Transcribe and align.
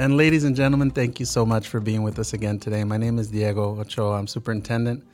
And 0.00 0.16
ladies 0.16 0.44
and 0.44 0.56
gentlemen, 0.56 0.90
thank 0.90 1.20
you 1.20 1.26
so 1.26 1.44
much 1.44 1.68
for 1.68 1.78
being 1.78 2.02
with 2.02 2.18
us 2.18 2.32
again 2.32 2.58
today. 2.58 2.84
My 2.84 2.96
name 2.96 3.18
is 3.18 3.28
Diego 3.28 3.78
Ochoa. 3.78 4.16
I'm 4.16 4.26
superintendent 4.26 5.06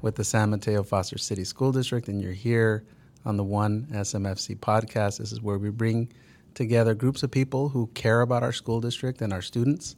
with 0.00 0.16
the 0.16 0.24
San 0.24 0.50
Mateo 0.50 0.82
Foster 0.82 1.16
City 1.16 1.44
School 1.44 1.70
District, 1.70 2.08
and 2.08 2.20
you're 2.20 2.32
here 2.32 2.82
on 3.24 3.36
the 3.36 3.44
One 3.44 3.86
SMFC 3.92 4.58
podcast. 4.58 5.18
This 5.18 5.30
is 5.30 5.40
where 5.40 5.58
we 5.58 5.70
bring 5.70 6.12
together 6.54 6.92
groups 6.92 7.22
of 7.22 7.30
people 7.30 7.68
who 7.68 7.86
care 7.94 8.20
about 8.20 8.42
our 8.42 8.50
school 8.50 8.80
district 8.80 9.22
and 9.22 9.32
our 9.32 9.42
students, 9.42 9.94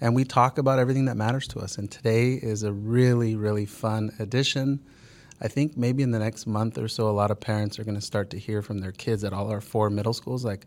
and 0.00 0.12
we 0.12 0.24
talk 0.24 0.58
about 0.58 0.80
everything 0.80 1.04
that 1.04 1.16
matters 1.16 1.46
to 1.46 1.60
us. 1.60 1.78
And 1.78 1.88
today 1.88 2.32
is 2.32 2.64
a 2.64 2.72
really, 2.72 3.36
really 3.36 3.64
fun 3.64 4.10
edition. 4.18 4.80
I 5.40 5.46
think 5.46 5.76
maybe 5.76 6.02
in 6.02 6.10
the 6.10 6.18
next 6.18 6.48
month 6.48 6.78
or 6.78 6.88
so, 6.88 7.08
a 7.08 7.12
lot 7.12 7.30
of 7.30 7.38
parents 7.38 7.78
are 7.78 7.84
going 7.84 7.94
to 7.94 8.00
start 8.00 8.30
to 8.30 8.40
hear 8.40 8.60
from 8.60 8.78
their 8.78 8.90
kids 8.90 9.22
at 9.22 9.32
all 9.32 9.48
our 9.52 9.60
four 9.60 9.88
middle 9.88 10.14
schools 10.14 10.44
like, 10.44 10.66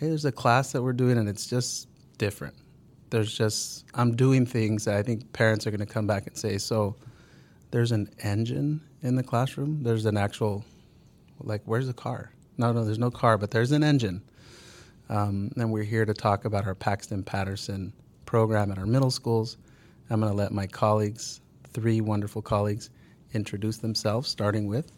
hey, 0.00 0.08
there's 0.08 0.24
a 0.24 0.32
class 0.32 0.72
that 0.72 0.82
we're 0.82 0.92
doing, 0.92 1.18
and 1.18 1.28
it's 1.28 1.46
just 1.46 1.86
different. 2.22 2.54
There's 3.10 3.36
just, 3.36 3.84
I'm 3.94 4.14
doing 4.14 4.46
things 4.46 4.84
that 4.84 4.94
I 4.94 5.02
think 5.02 5.32
parents 5.32 5.66
are 5.66 5.72
going 5.72 5.84
to 5.84 5.92
come 5.92 6.06
back 6.06 6.28
and 6.28 6.36
say, 6.36 6.56
so 6.56 6.94
there's 7.72 7.90
an 7.90 8.08
engine 8.22 8.80
in 9.02 9.16
the 9.16 9.24
classroom. 9.24 9.82
There's 9.82 10.06
an 10.06 10.16
actual, 10.16 10.64
like, 11.40 11.62
where's 11.64 11.88
the 11.88 11.92
car? 11.92 12.30
No, 12.58 12.70
no, 12.72 12.84
there's 12.84 13.00
no 13.00 13.10
car, 13.10 13.36
but 13.38 13.50
there's 13.50 13.72
an 13.72 13.82
engine. 13.82 14.22
Um, 15.08 15.50
and 15.56 15.72
we're 15.72 15.82
here 15.82 16.04
to 16.04 16.14
talk 16.14 16.44
about 16.44 16.64
our 16.64 16.76
Paxton 16.76 17.24
Patterson 17.24 17.92
program 18.24 18.70
at 18.70 18.78
our 18.78 18.86
middle 18.86 19.10
schools. 19.10 19.56
I'm 20.08 20.20
going 20.20 20.30
to 20.30 20.38
let 20.38 20.52
my 20.52 20.68
colleagues, 20.68 21.40
three 21.72 22.00
wonderful 22.00 22.40
colleagues, 22.40 22.90
introduce 23.32 23.78
themselves, 23.78 24.28
starting 24.28 24.68
with. 24.68 24.92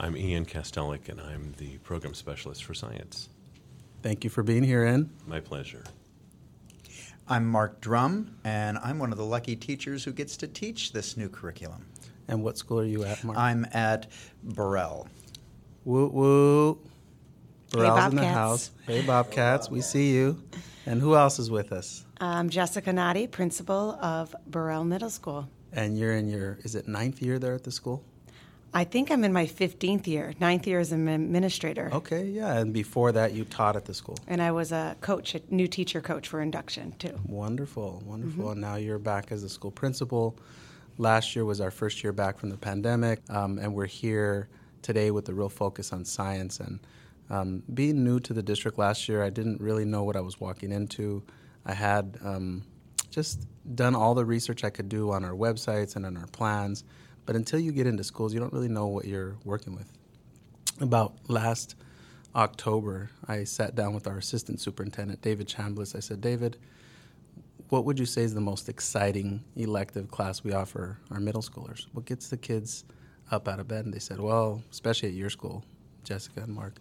I'm 0.00 0.16
Ian 0.16 0.44
Kastelic, 0.44 1.08
and 1.10 1.20
I'm 1.20 1.54
the 1.58 1.78
program 1.78 2.12
specialist 2.12 2.64
for 2.64 2.74
science. 2.74 3.28
Thank 4.02 4.24
you 4.24 4.30
for 4.30 4.42
being 4.42 4.64
here, 4.64 4.84
Ian. 4.84 5.10
My 5.28 5.38
pleasure. 5.38 5.84
I'm 7.28 7.44
Mark 7.44 7.80
Drumm, 7.80 8.36
and 8.44 8.78
I'm 8.78 9.00
one 9.00 9.10
of 9.10 9.18
the 9.18 9.24
lucky 9.24 9.56
teachers 9.56 10.04
who 10.04 10.12
gets 10.12 10.36
to 10.36 10.46
teach 10.46 10.92
this 10.92 11.16
new 11.16 11.28
curriculum. 11.28 11.84
And 12.28 12.44
what 12.44 12.56
school 12.56 12.78
are 12.78 12.84
you 12.84 13.02
at, 13.02 13.24
Mark? 13.24 13.36
I'm 13.36 13.66
at 13.72 14.06
Borel. 14.44 15.08
Woo 15.84 16.06
woo. 16.06 16.78
Borel's 17.72 17.98
hey, 17.98 18.06
in 18.10 18.14
the 18.14 18.28
house. 18.28 18.70
Hey, 18.86 19.04
Bobcats, 19.04 19.68
we 19.68 19.80
see 19.80 20.12
you. 20.12 20.40
And 20.86 21.00
who 21.00 21.16
else 21.16 21.40
is 21.40 21.50
with 21.50 21.72
us? 21.72 22.04
I'm 22.20 22.48
Jessica 22.48 22.92
Notte, 22.92 23.32
principal 23.32 23.98
of 24.00 24.32
Borel 24.46 24.84
Middle 24.84 25.10
School. 25.10 25.48
And 25.72 25.98
you're 25.98 26.14
in 26.14 26.28
your, 26.28 26.60
is 26.62 26.76
it 26.76 26.86
ninth 26.86 27.20
year 27.20 27.40
there 27.40 27.54
at 27.54 27.64
the 27.64 27.72
school? 27.72 28.04
I 28.76 28.84
think 28.84 29.10
I'm 29.10 29.24
in 29.24 29.32
my 29.32 29.46
15th 29.46 30.06
year, 30.06 30.34
ninth 30.38 30.66
year 30.66 30.80
as 30.80 30.92
an 30.92 31.08
administrator. 31.08 31.88
Okay, 31.94 32.26
yeah. 32.26 32.58
And 32.58 32.74
before 32.74 33.10
that, 33.10 33.32
you 33.32 33.46
taught 33.46 33.74
at 33.74 33.86
the 33.86 33.94
school. 33.94 34.18
And 34.26 34.42
I 34.42 34.52
was 34.52 34.70
a 34.70 34.94
coach, 35.00 35.34
a 35.34 35.40
new 35.48 35.66
teacher 35.66 36.02
coach 36.02 36.28
for 36.28 36.42
induction, 36.42 36.92
too. 36.98 37.18
Wonderful, 37.24 38.02
wonderful. 38.04 38.44
Mm-hmm. 38.44 38.52
And 38.52 38.60
now 38.60 38.74
you're 38.74 38.98
back 38.98 39.32
as 39.32 39.42
a 39.44 39.48
school 39.48 39.70
principal. 39.70 40.38
Last 40.98 41.34
year 41.34 41.46
was 41.46 41.58
our 41.62 41.70
first 41.70 42.04
year 42.04 42.12
back 42.12 42.38
from 42.38 42.50
the 42.50 42.58
pandemic, 42.58 43.22
um, 43.30 43.58
and 43.58 43.74
we're 43.74 43.86
here 43.86 44.50
today 44.82 45.10
with 45.10 45.26
a 45.30 45.32
real 45.32 45.48
focus 45.48 45.90
on 45.90 46.04
science. 46.04 46.60
And 46.60 46.78
um, 47.30 47.62
being 47.72 48.04
new 48.04 48.20
to 48.20 48.34
the 48.34 48.42
district 48.42 48.76
last 48.76 49.08
year, 49.08 49.22
I 49.22 49.30
didn't 49.30 49.58
really 49.58 49.86
know 49.86 50.04
what 50.04 50.16
I 50.16 50.20
was 50.20 50.38
walking 50.38 50.70
into. 50.70 51.22
I 51.64 51.72
had 51.72 52.18
um, 52.22 52.62
just 53.08 53.46
done 53.74 53.94
all 53.94 54.14
the 54.14 54.26
research 54.26 54.64
I 54.64 54.70
could 54.70 54.90
do 54.90 55.12
on 55.12 55.24
our 55.24 55.32
websites 55.32 55.96
and 55.96 56.04
on 56.04 56.18
our 56.18 56.26
plans 56.26 56.84
but 57.26 57.36
until 57.36 57.58
you 57.58 57.72
get 57.72 57.86
into 57.86 58.04
schools, 58.04 58.32
you 58.32 58.40
don't 58.40 58.52
really 58.52 58.68
know 58.68 58.86
what 58.86 59.04
you're 59.04 59.36
working 59.44 59.74
with. 59.74 59.92
About 60.80 61.14
last 61.28 61.74
October, 62.34 63.10
I 63.26 63.44
sat 63.44 63.74
down 63.74 63.94
with 63.94 64.06
our 64.06 64.16
assistant 64.18 64.60
superintendent, 64.60 65.22
David 65.22 65.48
Chambliss. 65.48 65.96
I 65.96 66.00
said, 66.00 66.20
David, 66.20 66.56
what 67.68 67.84
would 67.84 67.98
you 67.98 68.06
say 68.06 68.22
is 68.22 68.34
the 68.34 68.40
most 68.40 68.68
exciting 68.68 69.42
elective 69.56 70.10
class 70.10 70.44
we 70.44 70.52
offer 70.52 70.98
our 71.10 71.18
middle 71.18 71.42
schoolers? 71.42 71.86
What 71.92 72.04
gets 72.04 72.28
the 72.28 72.36
kids 72.36 72.84
up 73.30 73.48
out 73.48 73.58
of 73.58 73.66
bed? 73.66 73.84
And 73.84 73.92
they 73.92 73.98
said, 73.98 74.20
well, 74.20 74.62
especially 74.70 75.08
at 75.08 75.14
your 75.14 75.30
school, 75.30 75.64
Jessica 76.04 76.42
and 76.42 76.54
Mark, 76.54 76.78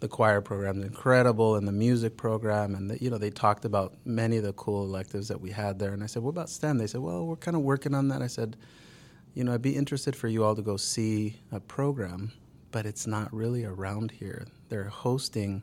the 0.00 0.08
choir 0.08 0.40
program 0.40 0.78
is 0.78 0.84
incredible 0.84 1.56
and 1.56 1.66
the 1.66 1.72
music 1.72 2.16
program 2.16 2.74
and 2.74 2.90
the, 2.90 3.02
you 3.02 3.08
know 3.08 3.16
they 3.16 3.30
talked 3.30 3.64
about 3.64 3.94
many 4.04 4.36
of 4.36 4.42
the 4.42 4.52
cool 4.52 4.84
electives 4.84 5.28
that 5.28 5.40
we 5.40 5.50
had 5.50 5.78
there 5.78 5.94
and 5.94 6.02
i 6.02 6.06
said 6.06 6.22
what 6.22 6.30
about 6.30 6.50
stem 6.50 6.76
they 6.76 6.86
said 6.86 7.00
well 7.00 7.26
we're 7.26 7.36
kind 7.36 7.56
of 7.56 7.62
working 7.62 7.94
on 7.94 8.08
that 8.08 8.20
i 8.20 8.26
said 8.26 8.56
you 9.36 9.44
know, 9.44 9.52
I'd 9.52 9.60
be 9.60 9.76
interested 9.76 10.16
for 10.16 10.28
you 10.28 10.44
all 10.44 10.56
to 10.56 10.62
go 10.62 10.78
see 10.78 11.36
a 11.52 11.60
program, 11.60 12.32
but 12.70 12.86
it's 12.86 13.06
not 13.06 13.30
really 13.34 13.66
around 13.66 14.10
here. 14.10 14.46
They're 14.70 14.84
hosting 14.84 15.62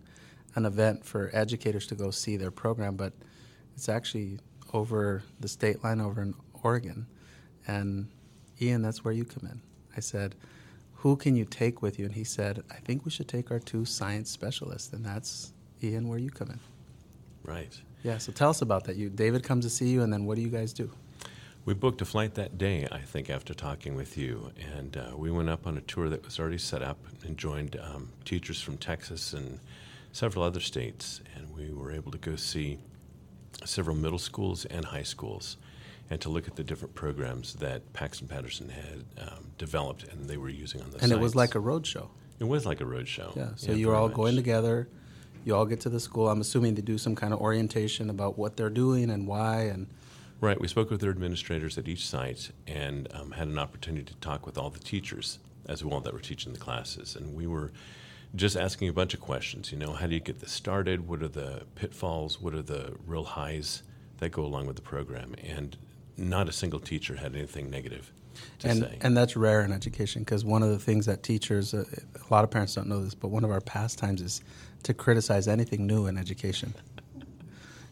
an 0.53 0.67
event 0.67 1.03
for 1.03 1.31
educators 1.33 1.87
to 1.87 1.95
go 1.95 2.11
see 2.11 2.37
their 2.37 2.51
program, 2.51 2.95
but 2.95 3.13
it's 3.75 3.89
actually 3.89 4.37
over 4.73 5.23
the 5.39 5.47
state 5.47 5.83
line 5.83 5.99
over 5.99 6.21
in 6.21 6.35
Oregon. 6.61 7.07
And 7.65 8.11
Ian, 8.61 8.83
that's 8.83 9.03
where 9.03 9.11
you 9.11 9.25
come 9.25 9.49
in. 9.49 9.59
I 9.97 10.01
said, 10.01 10.35
Who 10.97 11.15
can 11.15 11.35
you 11.35 11.43
take 11.43 11.81
with 11.81 11.97
you? 11.97 12.05
And 12.05 12.13
he 12.13 12.23
said, 12.23 12.61
I 12.69 12.75
think 12.75 13.05
we 13.05 13.09
should 13.09 13.27
take 13.27 13.49
our 13.49 13.59
two 13.59 13.85
science 13.85 14.29
specialists. 14.29 14.93
And 14.93 15.03
that's 15.03 15.51
Ian, 15.81 16.07
where 16.07 16.19
you 16.19 16.29
come 16.29 16.51
in. 16.51 16.59
Right. 17.43 17.75
Yeah, 18.03 18.19
so 18.19 18.31
tell 18.31 18.51
us 18.51 18.61
about 18.61 18.83
that. 18.83 18.97
You 18.97 19.09
David 19.09 19.43
comes 19.43 19.65
to 19.65 19.71
see 19.71 19.89
you, 19.89 20.03
and 20.03 20.13
then 20.13 20.25
what 20.25 20.35
do 20.35 20.43
you 20.43 20.49
guys 20.49 20.73
do? 20.73 20.91
We 21.65 21.73
booked 21.73 22.01
a 22.01 22.05
flight 22.05 22.33
that 22.35 22.57
day, 22.57 22.87
I 22.91 22.99
think, 22.99 23.29
after 23.29 23.53
talking 23.53 23.95
with 23.95 24.17
you, 24.17 24.51
and 24.75 24.97
uh, 24.97 25.15
we 25.15 25.31
went 25.31 25.49
up 25.49 25.65
on 25.65 25.77
a 25.77 25.81
tour 25.81 26.09
that 26.09 26.25
was 26.25 26.37
already 26.37 26.57
set 26.57 26.83
up 26.83 26.97
and 27.23 27.37
joined 27.37 27.79
um, 27.81 28.09
teachers 28.25 28.61
from 28.61 28.77
Texas 28.77 29.31
and 29.31 29.59
several 30.11 30.43
other 30.43 30.59
states, 30.59 31.21
and 31.35 31.55
we 31.55 31.73
were 31.73 31.91
able 31.91 32.11
to 32.11 32.17
go 32.17 32.35
see 32.35 32.79
several 33.63 33.95
middle 33.95 34.19
schools 34.19 34.65
and 34.65 34.83
high 34.83 35.03
schools, 35.03 35.55
and 36.09 36.19
to 36.19 36.27
look 36.27 36.49
at 36.49 36.57
the 36.57 36.65
different 36.65 36.95
programs 36.95 37.53
that 37.55 37.93
Paxton 37.93 38.27
Patterson 38.27 38.67
had 38.67 39.05
um, 39.25 39.45
developed 39.57 40.03
and 40.03 40.29
they 40.29 40.37
were 40.37 40.49
using 40.49 40.81
on 40.81 40.89
the. 40.89 40.95
And 40.95 41.03
sites. 41.03 41.13
it 41.13 41.19
was 41.19 41.33
like 41.33 41.55
a 41.55 41.61
road 41.61 41.87
show. 41.87 42.09
It 42.39 42.45
was 42.45 42.65
like 42.65 42.81
a 42.81 42.85
road 42.85 43.07
show. 43.07 43.31
Yeah. 43.37 43.51
So 43.55 43.71
yeah, 43.71 43.77
you 43.77 43.87
were 43.87 43.95
all 43.95 44.09
much. 44.09 44.17
going 44.17 44.35
together. 44.35 44.89
You 45.45 45.55
all 45.55 45.65
get 45.65 45.79
to 45.81 45.89
the 45.89 45.99
school. 45.99 46.27
I'm 46.29 46.41
assuming 46.41 46.75
they 46.75 46.81
do 46.81 46.97
some 46.97 47.15
kind 47.15 47.33
of 47.33 47.39
orientation 47.39 48.09
about 48.09 48.37
what 48.37 48.57
they're 48.57 48.69
doing 48.69 49.09
and 49.09 49.27
why 49.27 49.61
and 49.63 49.87
Right. 50.43 50.59
We 50.59 50.67
spoke 50.67 50.91
with 50.91 50.99
their 50.99 51.09
administrators 51.09 51.77
at 51.77 51.87
each 51.87 52.05
site 52.05 52.51
and 52.67 53.07
um, 53.13 53.31
had 53.31 53.47
an 53.47 53.57
opportunity 53.57 54.03
to 54.03 54.15
talk 54.15 54.45
with 54.45 54.57
all 54.57 54.69
the 54.69 54.77
teachers 54.77 55.39
as 55.69 55.85
well 55.85 56.01
that 56.01 56.11
were 56.11 56.19
teaching 56.19 56.51
the 56.51 56.59
classes. 56.59 57.15
And 57.15 57.33
we 57.33 57.47
were 57.47 57.71
just 58.35 58.57
asking 58.57 58.89
a 58.89 58.93
bunch 58.93 59.13
of 59.13 59.21
questions. 59.21 59.71
You 59.71 59.77
know, 59.77 59.93
how 59.93 60.05
do 60.05 60.13
you 60.13 60.19
get 60.19 60.41
this 60.41 60.51
started? 60.51 61.07
What 61.07 61.23
are 61.23 61.29
the 61.29 61.63
pitfalls? 61.75 62.41
What 62.41 62.53
are 62.53 62.61
the 62.61 62.93
real 63.07 63.23
highs 63.23 63.83
that 64.17 64.33
go 64.33 64.43
along 64.43 64.67
with 64.67 64.75
the 64.75 64.81
program? 64.81 65.33
And 65.41 65.77
not 66.17 66.49
a 66.49 66.51
single 66.51 66.81
teacher 66.81 67.15
had 67.15 67.37
anything 67.37 67.69
negative 67.69 68.11
to 68.59 68.67
and, 68.67 68.79
say. 68.79 68.97
And 68.99 69.15
that's 69.15 69.37
rare 69.37 69.61
in 69.61 69.71
education 69.71 70.23
because 70.23 70.43
one 70.43 70.61
of 70.61 70.71
the 70.71 70.79
things 70.79 71.05
that 71.05 71.23
teachers, 71.23 71.73
uh, 71.73 71.85
a 72.15 72.33
lot 72.33 72.43
of 72.43 72.51
parents 72.51 72.75
don't 72.75 72.89
know 72.89 73.01
this, 73.01 73.15
but 73.15 73.29
one 73.29 73.45
of 73.45 73.51
our 73.51 73.61
pastimes 73.61 74.21
is 74.21 74.41
to 74.83 74.93
criticize 74.93 75.47
anything 75.47 75.87
new 75.87 76.07
in 76.07 76.17
education. 76.17 76.73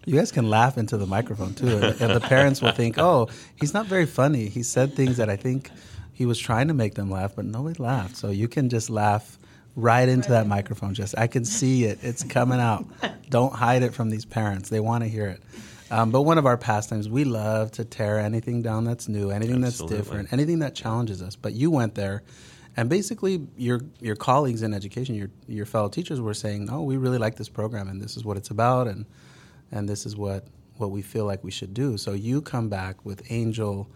You 0.06 0.16
guys 0.16 0.32
can 0.32 0.50
laugh 0.50 0.78
into 0.78 0.98
the 0.98 1.06
microphone 1.06 1.54
too, 1.54 1.78
and 1.78 2.12
the 2.12 2.20
parents 2.20 2.62
will 2.62 2.72
think, 2.72 2.98
"Oh, 2.98 3.30
he's 3.56 3.74
not 3.74 3.86
very 3.86 4.06
funny. 4.06 4.48
He 4.50 4.64
said 4.64 4.96
things 4.96 5.18
that 5.18 5.30
I 5.30 5.36
think 5.36 5.70
he 6.14 6.26
was 6.26 6.40
trying 6.40 6.68
to 6.70 6.74
make 6.74 6.96
them 6.96 7.12
laugh, 7.12 7.36
but 7.36 7.46
nobody 7.46 7.82
laughed." 7.82 8.18
So 8.18 8.30
you 8.30 8.48
can 8.48 8.70
just 8.70 8.90
laugh 8.90 9.38
right 9.76 10.10
into 10.10 10.30
that 10.30 10.48
microphone. 10.48 10.96
Just 10.96 11.16
I 11.18 11.28
can 11.28 11.46
see 11.46 11.86
it; 11.86 12.00
it's 12.02 12.24
coming 12.24 12.60
out. 12.60 12.86
Don't 13.30 13.54
hide 13.54 13.84
it 13.84 13.94
from 13.94 14.10
these 14.10 14.26
parents; 14.26 14.70
they 14.70 14.80
want 14.80 15.04
to 15.04 15.10
hear 15.10 15.28
it. 15.28 15.42
Um, 15.92 16.10
but 16.10 16.22
one 16.22 16.38
of 16.38 16.46
our 16.46 16.58
pastimes, 16.58 17.10
we 17.10 17.26
love 17.26 17.72
to 17.72 17.84
tear 17.84 18.18
anything 18.18 18.62
down 18.62 18.86
that's 18.86 19.10
new, 19.10 19.30
anything 19.30 19.62
Absolutely. 19.64 19.98
that's 19.98 20.08
different, 20.08 20.34
anything 20.34 20.60
that 20.60 20.74
challenges 20.74 21.22
us. 21.22 21.36
But 21.36 21.54
you 21.54 21.70
went 21.70 21.96
there, 21.96 22.24
and 22.76 22.90
basically, 22.90 23.46
your 23.58 23.82
your 24.00 24.16
colleagues 24.16 24.64
in 24.64 24.74
education, 24.74 25.14
your 25.14 25.30
your 25.48 25.66
fellow 25.66 25.90
teachers, 25.90 26.20
were 26.20 26.34
saying, 26.34 26.70
"Oh, 26.72 26.82
we 26.82 26.98
really 26.98 27.20
like 27.20 27.36
this 27.36 27.50
program, 27.50 27.88
and 27.88 28.02
this 28.02 28.18
is 28.18 28.26
what 28.26 28.38
it's 28.38 28.50
about." 28.50 28.88
And 28.88 29.06
and 29.72 29.88
this 29.88 30.06
is 30.06 30.16
what 30.16 30.48
what 30.78 30.92
we 30.92 31.02
feel 31.02 31.26
like 31.26 31.44
we 31.44 31.52
should 31.52 31.74
do. 31.74 31.98
So 31.98 32.14
you 32.14 32.42
come 32.42 32.68
back 32.68 33.06
with 33.06 33.32
Angel 33.32 33.88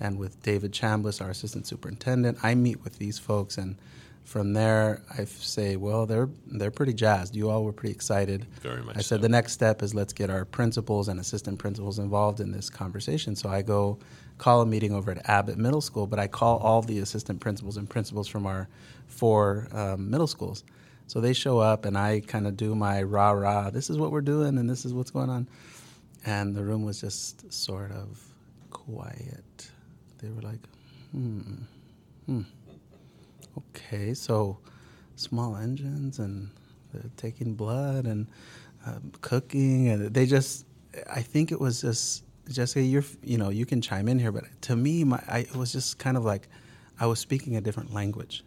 and 0.00 0.18
with 0.18 0.40
David 0.42 0.72
Chambliss, 0.72 1.20
our 1.20 1.30
assistant 1.30 1.66
superintendent. 1.66 2.38
I 2.42 2.54
meet 2.54 2.84
with 2.84 2.98
these 2.98 3.18
folks, 3.18 3.58
and 3.58 3.76
from 4.22 4.52
there 4.52 5.02
I 5.18 5.24
say, 5.24 5.76
well, 5.76 6.06
they're 6.06 6.28
they're 6.46 6.70
pretty 6.70 6.92
jazzed. 6.94 7.34
You 7.34 7.50
all 7.50 7.64
were 7.64 7.72
pretty 7.72 7.94
excited. 7.94 8.46
Very 8.62 8.82
much. 8.82 8.96
I 8.96 9.00
said 9.00 9.18
so. 9.18 9.22
the 9.22 9.28
next 9.28 9.52
step 9.52 9.82
is 9.82 9.94
let's 9.94 10.12
get 10.12 10.30
our 10.30 10.44
principals 10.44 11.08
and 11.08 11.18
assistant 11.18 11.58
principals 11.58 11.98
involved 11.98 12.40
in 12.40 12.52
this 12.52 12.70
conversation. 12.70 13.34
So 13.34 13.48
I 13.48 13.62
go 13.62 13.98
call 14.38 14.60
a 14.60 14.66
meeting 14.66 14.92
over 14.92 15.10
at 15.10 15.28
Abbott 15.28 15.58
Middle 15.58 15.80
School, 15.80 16.06
but 16.06 16.18
I 16.18 16.28
call 16.28 16.58
all 16.58 16.82
the 16.82 17.00
assistant 17.00 17.40
principals 17.40 17.76
and 17.76 17.90
principals 17.90 18.28
from 18.28 18.46
our 18.46 18.68
four 19.08 19.66
um, 19.72 20.10
middle 20.10 20.28
schools. 20.28 20.62
So 21.08 21.22
they 21.22 21.32
show 21.32 21.58
up, 21.58 21.86
and 21.86 21.96
I 21.96 22.20
kind 22.20 22.46
of 22.46 22.56
do 22.56 22.74
my 22.74 23.02
rah 23.02 23.30
rah. 23.30 23.70
This 23.70 23.88
is 23.88 23.96
what 23.96 24.12
we're 24.12 24.20
doing, 24.20 24.58
and 24.58 24.68
this 24.68 24.84
is 24.84 24.92
what's 24.92 25.10
going 25.10 25.30
on. 25.30 25.48
And 26.26 26.54
the 26.54 26.62
room 26.62 26.84
was 26.84 27.00
just 27.00 27.50
sort 27.50 27.90
of 27.92 28.22
quiet. 28.70 29.70
They 30.18 30.28
were 30.28 30.42
like, 30.42 30.60
hmm, 31.12 31.40
hmm. 32.26 32.42
Okay, 33.56 34.12
so 34.12 34.58
small 35.16 35.56
engines 35.56 36.18
and 36.18 36.50
taking 37.16 37.54
blood 37.54 38.04
and 38.04 38.26
uh, 38.86 38.98
cooking, 39.22 39.88
and 39.88 40.12
they 40.12 40.26
just 40.26 40.66
I 41.10 41.22
think 41.22 41.52
it 41.52 41.58
was 41.58 41.80
just 41.80 42.24
Jessica. 42.50 42.82
You're 42.82 43.04
you 43.22 43.38
know 43.38 43.48
you 43.48 43.64
can 43.64 43.80
chime 43.80 44.08
in 44.08 44.18
here, 44.18 44.30
but 44.30 44.44
to 44.62 44.76
me, 44.76 45.04
my 45.04 45.22
I, 45.26 45.38
it 45.38 45.56
was 45.56 45.72
just 45.72 45.98
kind 45.98 46.18
of 46.18 46.24
like 46.26 46.48
I 47.00 47.06
was 47.06 47.18
speaking 47.18 47.56
a 47.56 47.62
different 47.62 47.94
language. 47.94 48.44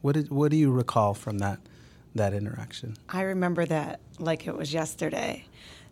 What 0.00 0.14
did 0.14 0.30
what 0.30 0.50
do 0.50 0.56
you 0.56 0.70
recall 0.70 1.12
from 1.12 1.38
that 1.40 1.60
that 2.14 2.34
interaction? 2.34 2.96
I 3.08 3.22
remember 3.22 3.64
that 3.66 4.00
like 4.18 4.46
it 4.46 4.56
was 4.56 4.72
yesterday. 4.72 5.46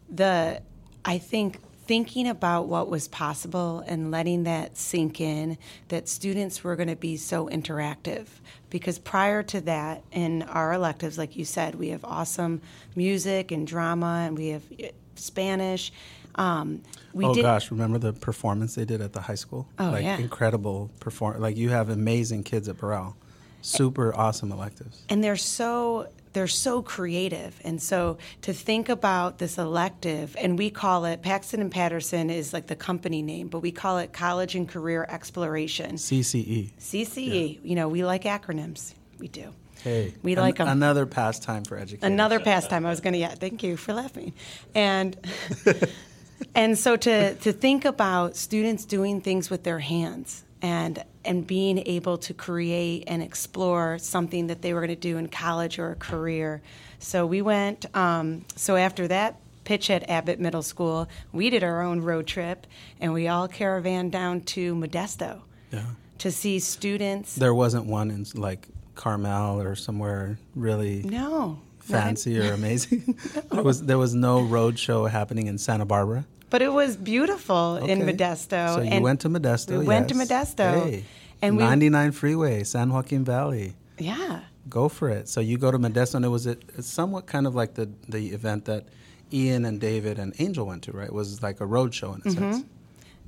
The 0.08 0.62
I 1.05 1.19
think 1.19 1.61
thinking 1.87 2.28
about 2.28 2.69
what 2.69 2.88
was 2.88 3.08
possible 3.08 3.82
and 3.87 4.12
letting 4.12 4.44
that 4.44 4.76
sink 4.76 5.20
in 5.20 5.58
that 5.88 6.08
students 6.08 6.62
were 6.62 6.76
going 6.76 6.88
to 6.88 6.94
be 6.94 7.17
so 7.17 7.49
interactive 7.49 8.26
because 8.69 8.96
prior 8.99 9.43
to 9.43 9.61
that 9.61 10.05
in 10.12 10.43
our 10.44 10.72
electives 10.72 11.19
like 11.19 11.37
you 11.37 11.44
said 11.44 11.75
we 11.75 11.88
have 11.88 12.05
awesome 12.05 12.61
music 12.94 13.50
and 13.50 13.66
drama 13.66 14.23
and 14.25 14.38
we 14.38 14.49
have 14.50 14.62
uh, 14.81 14.87
spanish 15.16 15.90
um, 16.37 16.82
we 17.12 17.25
oh 17.25 17.34
did, 17.34 17.43
gosh, 17.43 17.70
remember 17.70 17.99
the 17.99 18.12
performance 18.12 18.75
they 18.75 18.84
did 18.84 19.00
at 19.00 19.12
the 19.12 19.20
high 19.20 19.34
school? 19.34 19.69
Oh, 19.78 19.90
like 19.90 20.05
yeah. 20.05 20.16
incredible 20.16 20.90
perform. 21.00 21.40
Like 21.40 21.56
you 21.56 21.70
have 21.70 21.88
amazing 21.90 22.44
kids 22.44 22.69
at 22.69 22.78
Borel, 22.78 23.16
super 23.62 24.14
awesome 24.16 24.52
electives. 24.52 25.02
and 25.08 25.22
they're 25.22 25.36
so 25.36 26.06
they're 26.32 26.46
so 26.46 26.80
creative 26.80 27.60
and 27.64 27.82
so 27.82 28.16
to 28.42 28.52
think 28.52 28.88
about 28.88 29.38
this 29.38 29.58
elective 29.58 30.36
and 30.38 30.56
we 30.56 30.70
call 30.70 31.04
it 31.04 31.22
paxton 31.22 31.60
and 31.60 31.72
patterson 31.72 32.30
is 32.30 32.52
like 32.52 32.68
the 32.68 32.76
company 32.76 33.20
name 33.20 33.48
but 33.48 33.58
we 33.60 33.72
call 33.72 33.98
it 33.98 34.12
college 34.12 34.54
and 34.54 34.68
career 34.68 35.04
exploration 35.08 35.96
CCE. 35.96 36.70
cce 36.78 37.18
E. 37.18 37.60
you 37.64 37.74
know 37.74 37.88
we 37.88 38.04
like 38.04 38.22
acronyms 38.24 38.94
we 39.18 39.28
do 39.28 39.52
Hey, 39.82 40.12
We 40.22 40.34
an- 40.34 40.54
them. 40.56 40.68
Another 40.68 41.06
pastime 41.06 41.64
for 41.64 41.78
education. 41.78 42.12
another 42.12 42.38
pastime 42.38 42.86
i 42.86 42.90
was 42.90 43.00
going 43.00 43.14
to 43.14 43.18
yeah 43.18 43.34
thank 43.34 43.62
you 43.64 43.76
for 43.76 43.92
laughing 43.94 44.32
and 44.74 45.16
and 46.54 46.78
so 46.78 46.96
to 46.96 47.34
to 47.36 47.52
think 47.52 47.84
about 47.84 48.36
students 48.36 48.84
doing 48.84 49.20
things 49.20 49.50
with 49.50 49.62
their 49.64 49.78
hands 49.80 50.44
and 50.62 51.02
and 51.24 51.46
being 51.46 51.78
able 51.86 52.16
to 52.18 52.32
create 52.34 53.04
and 53.06 53.22
explore 53.22 53.98
something 53.98 54.46
that 54.48 54.62
they 54.62 54.72
were 54.72 54.80
going 54.80 54.88
to 54.88 54.96
do 54.96 55.16
in 55.18 55.28
college 55.28 55.78
or 55.78 55.92
a 55.92 55.96
career 55.96 56.60
so 56.98 57.26
we 57.26 57.42
went 57.42 57.86
um, 57.96 58.44
so 58.56 58.76
after 58.76 59.06
that 59.08 59.36
pitch 59.64 59.90
at 59.90 60.08
abbott 60.08 60.40
middle 60.40 60.62
school 60.62 61.08
we 61.32 61.50
did 61.50 61.62
our 61.62 61.82
own 61.82 62.00
road 62.00 62.26
trip 62.26 62.66
and 63.00 63.12
we 63.12 63.28
all 63.28 63.46
caravan 63.48 64.10
down 64.10 64.40
to 64.40 64.74
modesto 64.74 65.40
Yeah. 65.70 65.84
to 66.18 66.30
see 66.30 66.58
students 66.58 67.34
There 67.36 67.54
wasn't 67.54 67.86
one 67.86 68.10
in 68.10 68.26
like 68.34 68.68
Carmel 68.94 69.60
or 69.60 69.74
somewhere 69.76 70.38
really 70.54 71.02
no 71.04 71.58
fancy 71.78 72.38
or 72.38 72.52
amazing. 72.52 73.16
there 73.50 73.62
was 73.62 73.82
there 73.82 73.98
was 73.98 74.14
no 74.14 74.42
road 74.42 74.78
show 74.78 75.06
happening 75.06 75.46
in 75.48 75.58
Santa 75.58 75.84
Barbara. 75.84 76.24
But 76.50 76.62
it 76.62 76.73
was 76.73 76.97
beautiful 76.97 77.76
in 77.76 78.00
Modesto. 78.00 78.75
So 78.75 78.81
you 78.82 78.91
and 78.91 79.05
went 79.05 79.20
to 79.20 79.29
Modesto. 79.31 79.79
We 79.79 79.87
went 79.87 80.08
to. 80.08 80.14
Modesto. 80.14 80.85
Hey, 80.91 81.05
and 81.43 81.56
we 81.56 81.62
99 81.62 82.12
freeway, 82.12 82.64
San 82.64 82.93
Joaquin 82.93 83.25
Valley. 83.25 83.75
yeah. 83.99 84.41
Go 84.69 84.88
for 84.91 85.08
it. 85.08 85.29
So 85.29 85.41
you 85.41 85.56
go 85.58 85.70
to 85.70 85.79
Modesto, 85.79 86.17
and 86.17 86.25
it 86.25 86.29
was 86.29 86.47
a, 86.47 86.56
somewhat 86.82 87.26
kind 87.26 87.47
of 87.47 87.55
like 87.55 87.75
the 87.75 87.88
the 88.08 88.29
event 88.29 88.67
that 88.67 88.85
Ian 89.32 89.64
and 89.64 89.81
David 89.81 90.19
and 90.19 90.35
Angel 90.38 90.67
went 90.67 90.82
to. 90.85 90.93
Right? 90.93 91.06
It 91.08 91.14
was 91.14 91.43
like 91.43 91.61
a 91.61 91.67
road 91.67 91.94
show 91.94 92.12
in 92.12 92.20
a 92.20 92.25
Mm-hmm. 92.25 92.52
sense. 92.52 92.64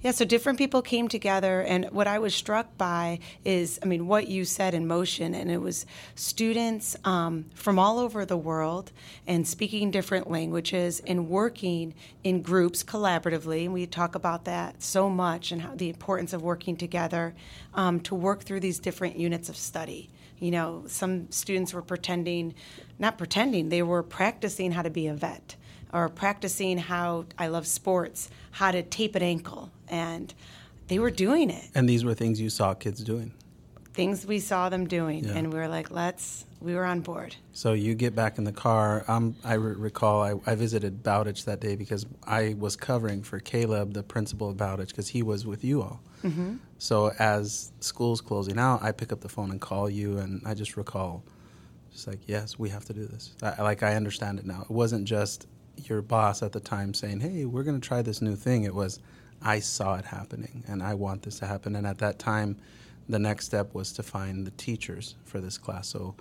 Yeah, 0.03 0.11
so 0.11 0.25
different 0.25 0.59
people 0.59 0.83
came 0.83 1.07
together, 1.07 1.61
and 1.61 1.85
what 1.93 2.09
I 2.09 2.19
was 2.19 2.35
struck 2.35 2.77
by 2.77 3.21
is, 3.45 3.79
I 3.85 3.87
mean, 3.87 4.09
what 4.09 4.27
you 4.27 4.45
said 4.45 4.75
in 4.75 4.85
motion, 4.85 5.33
and 5.33 5.49
it 5.49 5.59
was 5.59 5.87
students 6.17 6.97
um, 7.05 7.45
from 7.55 7.79
all 7.79 8.01
over 8.01 8.25
the 8.25 8.37
world 8.37 8.91
and 9.29 9.47
speaking 9.47 9.93
different 9.93 10.29
languages 10.29 11.01
and 11.07 11.29
working 11.29 11.95
in 12.25 12.43
groups 12.43 12.83
collaboratively. 12.83 13.67
And 13.67 13.73
we 13.73 13.87
talk 13.87 14.17
about 14.17 14.45
that 14.47 14.83
so 14.83 15.09
much 15.09 15.53
and 15.53 15.63
how 15.63 15.77
the 15.77 15.91
importance 15.91 16.33
of 16.33 16.43
working 16.43 16.77
together 16.77 17.33
um, 17.75 18.01
to 18.01 18.17
work 18.17 18.43
through 18.43 18.59
these 18.59 18.81
different 18.81 19.17
units 19.17 19.49
of 19.49 19.57
study. 19.57 20.11
You 20.41 20.51
know, 20.51 20.83
some 20.89 21.31
students 21.31 21.73
were 21.73 21.83
pretending, 21.83 22.55
not 22.99 23.19
pretending, 23.19 23.69
they 23.69 23.85
were 23.85 24.03
practicing 24.03 24.73
how 24.73 24.83
to 24.83 24.91
be 24.91 25.07
a 25.07 25.15
vet 25.15 25.55
or 25.93 26.09
practicing 26.09 26.79
how 26.79 27.27
I 27.39 27.49
love 27.49 27.67
sports, 27.67 28.31
how 28.53 28.71
to 28.71 28.83
tape 28.83 29.15
an 29.15 29.23
ankle, 29.23 29.71
and 29.89 30.33
they 30.89 30.99
were 30.99 31.11
doing 31.11 31.51
it. 31.51 31.69
And 31.75 31.89
these 31.89 32.05
were 32.05 32.15
things 32.15 32.41
you 32.41 32.51
saw 32.51 32.75
kids 32.75 33.03
doing. 33.05 33.33
Things 33.93 34.25
we 34.27 34.39
saw 34.41 34.69
them 34.71 34.87
doing, 34.87 35.25
Yeah. 35.25 35.33
and 35.35 35.53
we 35.53 35.59
were 35.59 35.69
like, 35.69 35.91
let's. 35.91 36.47
We 36.61 36.75
were 36.77 36.85
on 36.85 37.01
board. 37.01 37.35
So 37.53 37.73
you 37.73 37.97
get 37.97 38.15
back 38.15 38.39
in 38.39 38.45
the 38.45 38.53
car. 38.53 39.05
Um, 39.09 39.35
I 39.43 39.55
re- 39.55 39.75
recall 39.75 40.23
I, 40.23 40.35
I 40.47 40.55
visited 40.55 41.03
Bowditch 41.03 41.45
that 41.47 41.59
day 41.59 41.75
because 41.75 42.07
I 42.25 42.55
was 42.57 42.77
covering 42.77 43.25
for 43.25 43.41
Caleb, 43.41 43.95
the 43.95 44.05
principal 44.05 44.49
of 44.51 44.57
Bowditch, 44.59 44.91
because 44.91 45.09
he 45.09 45.25
was 45.25 45.45
with 45.45 45.65
you 45.65 45.83
all. 45.83 46.01
Mm-hmm. 46.23 46.59
So 46.79 47.11
as 47.19 47.73
school's 47.81 48.21
closing 48.21 48.61
out, 48.61 48.81
I 48.81 48.93
pick 48.93 49.11
up 49.13 49.21
the 49.23 49.29
phone 49.29 49.51
and 49.51 49.61
call 49.61 49.91
you, 49.91 50.19
and 50.19 50.41
I 50.47 50.55
just 50.55 50.77
recall, 50.77 51.25
just 51.93 52.07
like, 52.07 52.21
yes, 52.29 52.61
we 52.61 52.69
have 52.71 52.85
to 52.85 52.93
do 52.95 53.07
this. 53.09 53.35
I, 53.43 53.61
like 53.63 53.83
I 53.83 53.97
understand 53.97 54.39
it 54.39 54.47
now. 54.47 54.63
It 54.63 54.71
wasn't 54.71 55.05
just 55.05 55.49
your 55.77 56.03
boss 56.03 56.43
at 56.43 56.53
the 56.53 56.61
time 56.61 56.95
saying, 56.95 57.21
"Hey, 57.21 57.45
we're 57.45 57.63
going 57.63 57.81
to 57.81 57.87
try 57.87 58.03
this 58.03 58.23
new 58.23 58.37
thing." 58.37 58.65
It 58.65 58.75
was, 58.75 59.01
I 59.41 59.61
saw 59.61 59.97
it 59.97 60.05
happening, 60.05 60.65
and 60.69 60.83
I 60.83 60.95
want 60.95 61.23
this 61.23 61.39
to 61.41 61.47
happen. 61.47 61.77
And 61.77 61.87
at 61.87 61.99
that 61.99 62.19
time, 62.19 62.57
the 63.09 63.19
next 63.19 63.47
step 63.47 63.75
was 63.75 63.93
to 63.95 64.03
find 64.03 64.47
the 64.47 64.53
teachers 64.53 65.17
for 65.25 65.41
this 65.41 65.59
class. 65.59 65.89
So 65.89 66.15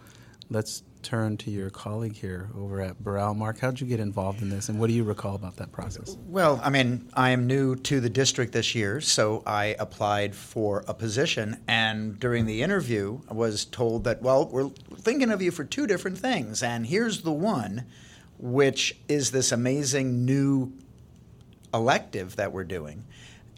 let's 0.50 0.84
turn 1.02 1.36
to 1.36 1.50
your 1.50 1.70
colleague 1.70 2.16
here 2.16 2.50
over 2.56 2.82
at 2.82 3.04
Borel. 3.04 3.34
Mark, 3.34 3.60
how 3.60 3.72
did 3.72 3.82
you 3.82 3.88
get 3.88 4.00
involved 4.00 4.42
in 4.42 4.50
this, 4.50 4.70
and 4.70 4.80
what 4.80 4.88
do 4.88 4.94
you 4.94 5.04
recall 5.04 5.34
about 5.34 5.56
that 5.56 5.72
process? 5.72 6.16
Well, 6.28 6.60
I 6.64 6.70
mean, 6.70 7.10
I 7.14 7.32
am 7.32 7.48
new 7.48 7.76
to 7.76 8.00
the 8.00 8.10
district 8.10 8.54
this 8.54 8.76
year, 8.76 9.02
so 9.02 9.42
I 9.48 9.76
applied 9.80 10.36
for 10.36 10.84
a 10.88 10.94
position, 10.94 11.58
and 11.68 12.20
during 12.20 12.46
the 12.46 12.62
interview, 12.62 13.22
I 13.30 13.34
was 13.34 13.66
told 13.66 14.04
that, 14.04 14.22
well, 14.22 14.48
we're 14.48 14.70
thinking 14.98 15.32
of 15.32 15.42
you 15.42 15.50
for 15.50 15.64
two 15.64 15.88
different 15.88 16.20
things, 16.20 16.62
and 16.62 16.86
here's 16.86 17.22
the 17.22 17.32
one, 17.32 17.86
which 18.42 18.98
is 19.08 19.32
this 19.32 19.52
amazing 19.52 20.26
new 20.26 20.74
elective 21.74 22.36
that 22.36 22.52
we're 22.52 22.64
doing. 22.64 23.06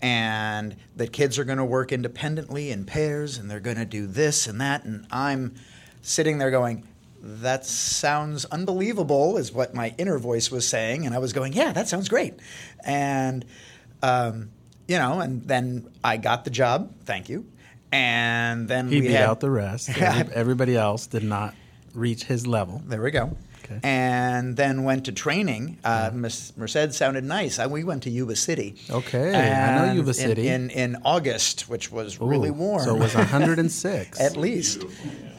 And 0.01 0.75
that 0.97 1.13
kids 1.13 1.39
are 1.39 1.45
going 1.45 1.59
to 1.59 1.65
work 1.65 1.93
independently 1.93 2.69
in 2.71 2.83
pairs 2.83 3.37
and 3.37 3.49
they're 3.49 3.61
going 3.61 3.77
to 3.77 3.85
do 3.85 4.05
this 4.05 4.47
and 4.47 4.59
that. 4.59 4.83
And 4.83 5.07
I'm 5.09 5.55
sitting 6.01 6.37
there 6.39 6.51
going, 6.51 6.85
that 7.21 7.65
sounds 7.65 8.43
unbelievable, 8.45 9.37
is 9.37 9.53
what 9.53 9.73
my 9.73 9.95
inner 9.97 10.19
voice 10.19 10.51
was 10.51 10.67
saying. 10.67 11.05
And 11.05 11.15
I 11.15 11.19
was 11.19 11.31
going, 11.31 11.53
yeah, 11.53 11.71
that 11.71 11.87
sounds 11.87 12.09
great. 12.09 12.33
And, 12.83 13.45
um, 14.01 14.51
you 14.89 14.97
know, 14.97 15.21
and 15.21 15.41
then 15.47 15.89
I 16.03 16.17
got 16.17 16.43
the 16.43 16.51
job. 16.51 16.93
Thank 17.05 17.29
you. 17.29 17.45
And 17.93 18.67
then 18.67 18.89
He 18.89 18.95
we 18.95 19.07
beat 19.07 19.11
had, 19.11 19.23
out 19.29 19.39
the 19.39 19.49
rest. 19.49 19.89
Every- 19.97 20.33
Everybody 20.35 20.75
else 20.75 21.07
did 21.07 21.23
not 21.23 21.55
reach 21.93 22.25
his 22.25 22.45
level. 22.45 22.81
There 22.85 23.01
we 23.01 23.11
go. 23.11 23.37
Okay. 23.63 23.79
And 23.83 24.55
then 24.57 24.83
went 24.83 25.05
to 25.05 25.11
training. 25.11 25.77
Uh, 25.83 26.11
Miss 26.13 26.51
Merced 26.57 26.93
sounded 26.93 27.23
nice. 27.23 27.59
Uh, 27.59 27.67
we 27.69 27.83
went 27.83 28.03
to 28.03 28.09
Yuba 28.09 28.35
City. 28.35 28.75
Okay, 28.89 29.33
I 29.33 29.85
know 29.87 29.93
Yuba 29.93 30.13
City. 30.13 30.47
In, 30.49 30.69
in, 30.69 30.97
August, 31.05 31.69
which 31.69 31.91
was 31.91 32.19
really 32.19 32.51
warm. 32.51 32.83
So 32.83 32.95
it 32.95 32.99
was 32.99 33.15
106. 33.57 34.19
At 34.19 34.35
least. 34.37 34.83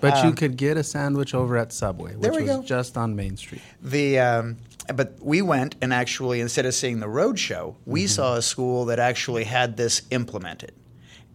But 0.00 0.24
you 0.24 0.32
could 0.32 0.56
get 0.56 0.76
a 0.76 0.84
sandwich 0.84 1.34
over 1.34 1.56
at 1.56 1.72
Subway, 1.72 2.14
which 2.16 2.30
was 2.32 2.44
go. 2.44 2.62
just 2.62 2.96
on 2.96 3.14
Main 3.16 3.36
Street. 3.36 3.62
The 3.82 4.18
um, 4.18 4.56
but 4.94 5.16
we 5.20 5.40
went 5.40 5.76
and 5.80 5.92
actually 5.94 6.40
instead 6.40 6.66
of 6.66 6.74
seeing 6.74 7.00
the 7.00 7.08
road 7.08 7.38
show, 7.38 7.76
we 7.86 8.04
Mm-hmm. 8.04 8.08
saw 8.08 8.34
a 8.36 8.42
school 8.42 8.84
that 8.86 8.98
actually 8.98 9.44
had 9.44 9.76
this 9.78 10.02
implemented, 10.10 10.72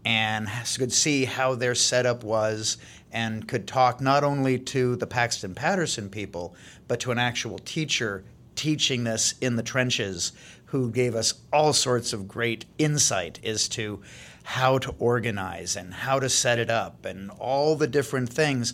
and 0.05 0.47
could 0.77 0.93
see 0.93 1.25
how 1.25 1.55
their 1.55 1.75
setup 1.75 2.23
was, 2.23 2.77
and 3.11 3.47
could 3.47 3.67
talk 3.67 3.99
not 4.01 4.23
only 4.23 4.57
to 4.59 4.95
the 4.95 5.07
Paxton 5.07 5.55
Patterson 5.55 6.09
people, 6.09 6.55
but 6.87 6.99
to 7.01 7.11
an 7.11 7.19
actual 7.19 7.59
teacher 7.59 8.23
teaching 8.55 9.03
this 9.03 9.33
in 9.41 9.55
the 9.55 9.63
trenches, 9.63 10.33
who 10.65 10.91
gave 10.91 11.15
us 11.15 11.33
all 11.51 11.73
sorts 11.73 12.13
of 12.13 12.27
great 12.27 12.65
insight 12.77 13.39
as 13.43 13.67
to 13.69 14.01
how 14.43 14.77
to 14.77 14.93
organize 14.99 15.75
and 15.75 15.93
how 15.93 16.19
to 16.19 16.29
set 16.29 16.59
it 16.59 16.69
up 16.69 17.05
and 17.05 17.31
all 17.39 17.75
the 17.75 17.87
different 17.87 18.29
things 18.29 18.73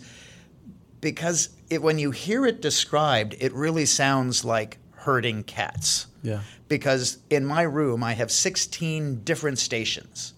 because 1.00 1.50
it, 1.70 1.82
when 1.82 1.98
you 1.98 2.10
hear 2.10 2.46
it 2.46 2.60
described, 2.60 3.36
it 3.38 3.52
really 3.52 3.86
sounds 3.86 4.44
like 4.44 4.78
herding 4.92 5.44
cats. 5.44 6.06
Yeah. 6.22 6.40
Because 6.68 7.18
in 7.30 7.46
my 7.46 7.62
room, 7.62 8.02
I 8.02 8.14
have 8.14 8.30
16 8.30 9.22
different 9.22 9.58
stations. 9.58 10.34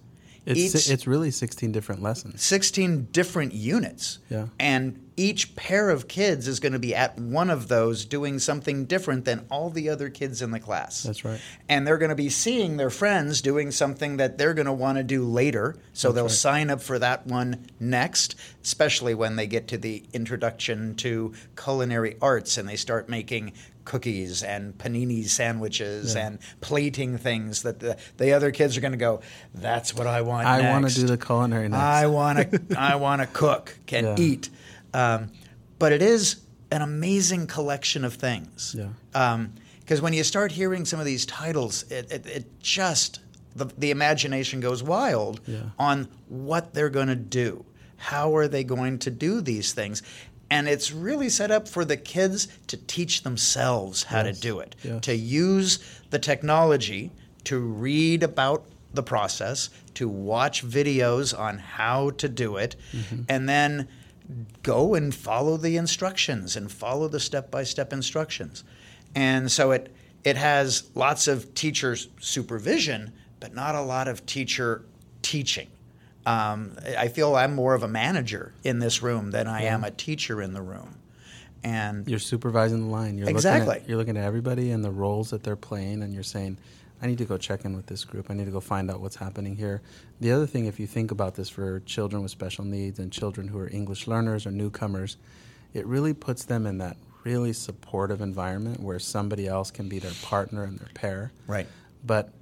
It's, 0.48 0.74
Each- 0.74 0.90
it's 0.90 1.06
really 1.06 1.30
16 1.30 1.72
different 1.72 2.02
lessons. 2.02 2.42
16 2.42 3.08
different 3.12 3.52
units. 3.52 4.18
Yeah. 4.30 4.46
And 4.58 5.08
each 5.18 5.56
pair 5.56 5.90
of 5.90 6.08
kids 6.08 6.46
is 6.46 6.60
going 6.60 6.72
to 6.72 6.78
be 6.78 6.94
at 6.94 7.18
one 7.18 7.50
of 7.50 7.68
those 7.68 8.04
doing 8.04 8.38
something 8.38 8.84
different 8.86 9.24
than 9.24 9.44
all 9.50 9.68
the 9.68 9.88
other 9.90 10.08
kids 10.08 10.40
in 10.40 10.52
the 10.52 10.60
class. 10.60 11.02
That's 11.02 11.24
right. 11.24 11.40
And 11.68 11.86
they're 11.86 11.98
going 11.98 12.10
to 12.10 12.14
be 12.14 12.30
seeing 12.30 12.76
their 12.76 12.88
friends 12.88 13.42
doing 13.42 13.72
something 13.72 14.18
that 14.18 14.38
they're 14.38 14.54
going 14.54 14.66
to 14.66 14.72
want 14.72 14.96
to 14.96 15.04
do 15.04 15.24
later. 15.24 15.74
So 15.92 16.12
they'll 16.12 16.24
right. 16.24 16.30
sign 16.30 16.70
up 16.70 16.80
for 16.80 16.98
that 17.00 17.26
one 17.26 17.66
next, 17.80 18.36
especially 18.62 19.14
when 19.14 19.36
they 19.36 19.48
get 19.48 19.68
to 19.68 19.76
the 19.76 20.04
introduction 20.12 20.94
to 20.96 21.34
culinary 21.56 22.16
arts 22.22 22.56
and 22.56 22.68
they 22.68 22.76
start 22.76 23.08
making 23.08 23.52
cookies 23.88 24.42
and 24.42 24.76
panini 24.76 25.26
sandwiches 25.26 26.14
yeah. 26.14 26.26
and 26.26 26.38
plating 26.60 27.18
things 27.18 27.62
that 27.62 27.80
the, 27.80 27.96
the 28.18 28.32
other 28.32 28.52
kids 28.52 28.76
are 28.76 28.80
going 28.80 28.92
to 28.92 28.98
go, 28.98 29.20
that's 29.54 29.94
what 29.94 30.06
I 30.06 30.20
want 30.20 30.46
I 30.46 30.70
want 30.70 30.88
to 30.88 30.94
do 30.94 31.06
the 31.06 31.16
culinary 31.16 31.68
next. 31.68 31.82
I 31.82 32.06
want 32.06 32.38
to 32.38 32.62
I 32.78 32.96
want 32.96 33.22
to 33.22 33.26
cook, 33.26 33.78
can 33.86 34.04
yeah. 34.04 34.16
eat. 34.18 34.50
Um, 34.94 35.32
but 35.78 35.92
it 35.92 36.02
is 36.02 36.36
an 36.70 36.82
amazing 36.82 37.46
collection 37.46 38.04
of 38.04 38.14
things. 38.14 38.76
Yeah. 38.78 38.88
Because 39.80 39.98
um, 39.98 40.04
when 40.04 40.12
you 40.12 40.22
start 40.22 40.52
hearing 40.52 40.84
some 40.84 41.00
of 41.00 41.06
these 41.06 41.24
titles, 41.24 41.90
it, 41.90 42.12
it, 42.12 42.26
it 42.26 42.60
just 42.60 43.20
the, 43.56 43.66
the 43.78 43.90
imagination 43.90 44.60
goes 44.60 44.82
wild 44.82 45.40
yeah. 45.46 45.62
on 45.78 46.08
what 46.28 46.74
they're 46.74 46.90
going 46.90 47.08
to 47.08 47.16
do. 47.16 47.64
How 47.96 48.36
are 48.36 48.46
they 48.46 48.62
going 48.62 48.98
to 49.00 49.10
do 49.10 49.40
these 49.40 49.72
things? 49.72 50.02
And 50.50 50.68
it's 50.68 50.92
really 50.92 51.28
set 51.28 51.50
up 51.50 51.68
for 51.68 51.84
the 51.84 51.96
kids 51.96 52.48
to 52.68 52.76
teach 52.76 53.22
themselves 53.22 54.04
how 54.04 54.22
yes. 54.22 54.36
to 54.36 54.40
do 54.40 54.60
it, 54.60 54.76
yes. 54.82 55.02
to 55.02 55.14
use 55.14 56.00
the 56.10 56.18
technology 56.18 57.10
to 57.44 57.58
read 57.58 58.22
about 58.22 58.64
the 58.94 59.02
process, 59.02 59.70
to 59.94 60.08
watch 60.08 60.66
videos 60.66 61.38
on 61.38 61.58
how 61.58 62.10
to 62.10 62.28
do 62.28 62.56
it, 62.56 62.76
mm-hmm. 62.92 63.22
and 63.28 63.48
then 63.48 63.88
go 64.62 64.94
and 64.94 65.14
follow 65.14 65.56
the 65.56 65.76
instructions 65.76 66.56
and 66.56 66.70
follow 66.70 67.08
the 67.08 67.20
step 67.20 67.50
by 67.50 67.62
step 67.62 67.92
instructions. 67.92 68.64
And 69.14 69.50
so 69.50 69.70
it, 69.70 69.94
it 70.24 70.36
has 70.36 70.90
lots 70.94 71.28
of 71.28 71.54
teacher 71.54 71.96
supervision, 72.20 73.12
but 73.40 73.54
not 73.54 73.74
a 73.74 73.82
lot 73.82 74.08
of 74.08 74.26
teacher 74.26 74.84
teaching. 75.22 75.68
Um, 76.28 76.76
I 76.98 77.08
feel 77.08 77.34
I'm 77.36 77.54
more 77.54 77.74
of 77.74 77.82
a 77.82 77.88
manager 77.88 78.52
in 78.62 78.80
this 78.80 79.02
room 79.02 79.30
than 79.30 79.46
I 79.46 79.62
yeah. 79.62 79.74
am 79.74 79.82
a 79.82 79.90
teacher 79.90 80.42
in 80.42 80.52
the 80.52 80.60
room. 80.60 80.96
And 81.64 82.06
you're 82.06 82.18
supervising 82.18 82.80
the 82.82 82.90
line. 82.90 83.16
You're 83.16 83.30
exactly. 83.30 83.66
Looking 83.66 83.82
at, 83.82 83.88
you're 83.88 83.98
looking 83.98 84.16
at 84.18 84.24
everybody 84.24 84.70
and 84.70 84.84
the 84.84 84.90
roles 84.90 85.30
that 85.30 85.42
they're 85.42 85.56
playing, 85.56 86.02
and 86.02 86.12
you're 86.12 86.22
saying, 86.22 86.58
I 87.00 87.06
need 87.06 87.18
to 87.18 87.24
go 87.24 87.38
check 87.38 87.64
in 87.64 87.74
with 87.74 87.86
this 87.86 88.04
group. 88.04 88.30
I 88.30 88.34
need 88.34 88.44
to 88.44 88.50
go 88.50 88.60
find 88.60 88.90
out 88.90 89.00
what's 89.00 89.16
happening 89.16 89.56
here. 89.56 89.80
The 90.20 90.32
other 90.32 90.46
thing, 90.46 90.66
if 90.66 90.78
you 90.78 90.86
think 90.86 91.10
about 91.10 91.34
this 91.34 91.48
for 91.48 91.80
children 91.80 92.22
with 92.22 92.30
special 92.30 92.64
needs 92.64 92.98
and 92.98 93.10
children 93.10 93.48
who 93.48 93.58
are 93.58 93.68
English 93.68 94.06
learners 94.06 94.46
or 94.46 94.50
newcomers, 94.50 95.16
it 95.72 95.86
really 95.86 96.12
puts 96.12 96.44
them 96.44 96.66
in 96.66 96.76
that 96.78 96.96
really 97.24 97.54
supportive 97.54 98.20
environment 98.20 98.80
where 98.80 98.98
somebody 98.98 99.46
else 99.46 99.70
can 99.70 99.88
be 99.88 99.98
their 99.98 100.12
partner 100.22 100.64
and 100.64 100.78
their 100.78 100.90
pair. 100.92 101.32
Right. 101.46 101.66
But 102.04 102.32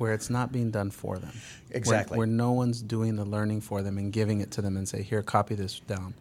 where 0.00 0.14
it's 0.14 0.30
not 0.30 0.50
being 0.50 0.70
done 0.70 0.90
for 0.90 1.18
them. 1.18 1.30
Exactly. 1.72 2.16
Where, 2.16 2.26
where, 2.26 2.34
no 2.34 2.52
one's 2.52 2.80
doing 2.80 3.16
the 3.16 3.24
learning 3.26 3.60
for 3.60 3.82
them 3.82 3.98
and 3.98 4.10
giving 4.10 4.40
it 4.40 4.50
to 4.52 4.62
them 4.62 4.78
and 4.78 4.88
say, 4.88 5.02
here, 5.02 5.20
copy 5.20 5.54
this 5.54 5.80
down. 5.80 6.14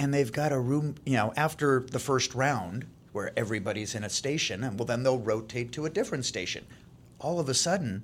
And 0.00 0.12
they've 0.12 0.32
got 0.32 0.50
a 0.50 0.58
room, 0.58 0.96
you 1.06 1.16
know, 1.16 1.32
after 1.36 1.78
the 1.78 2.00
first 2.00 2.34
round 2.34 2.86
where 3.12 3.30
everybody's 3.36 3.94
in 3.94 4.02
a 4.02 4.08
station, 4.08 4.64
and 4.64 4.76
well, 4.76 4.86
then 4.86 5.04
they'll 5.04 5.20
rotate 5.20 5.70
to 5.72 5.86
a 5.86 5.90
different 5.90 6.24
station. 6.24 6.66
All 7.20 7.38
of 7.38 7.48
a 7.48 7.54
sudden, 7.54 8.02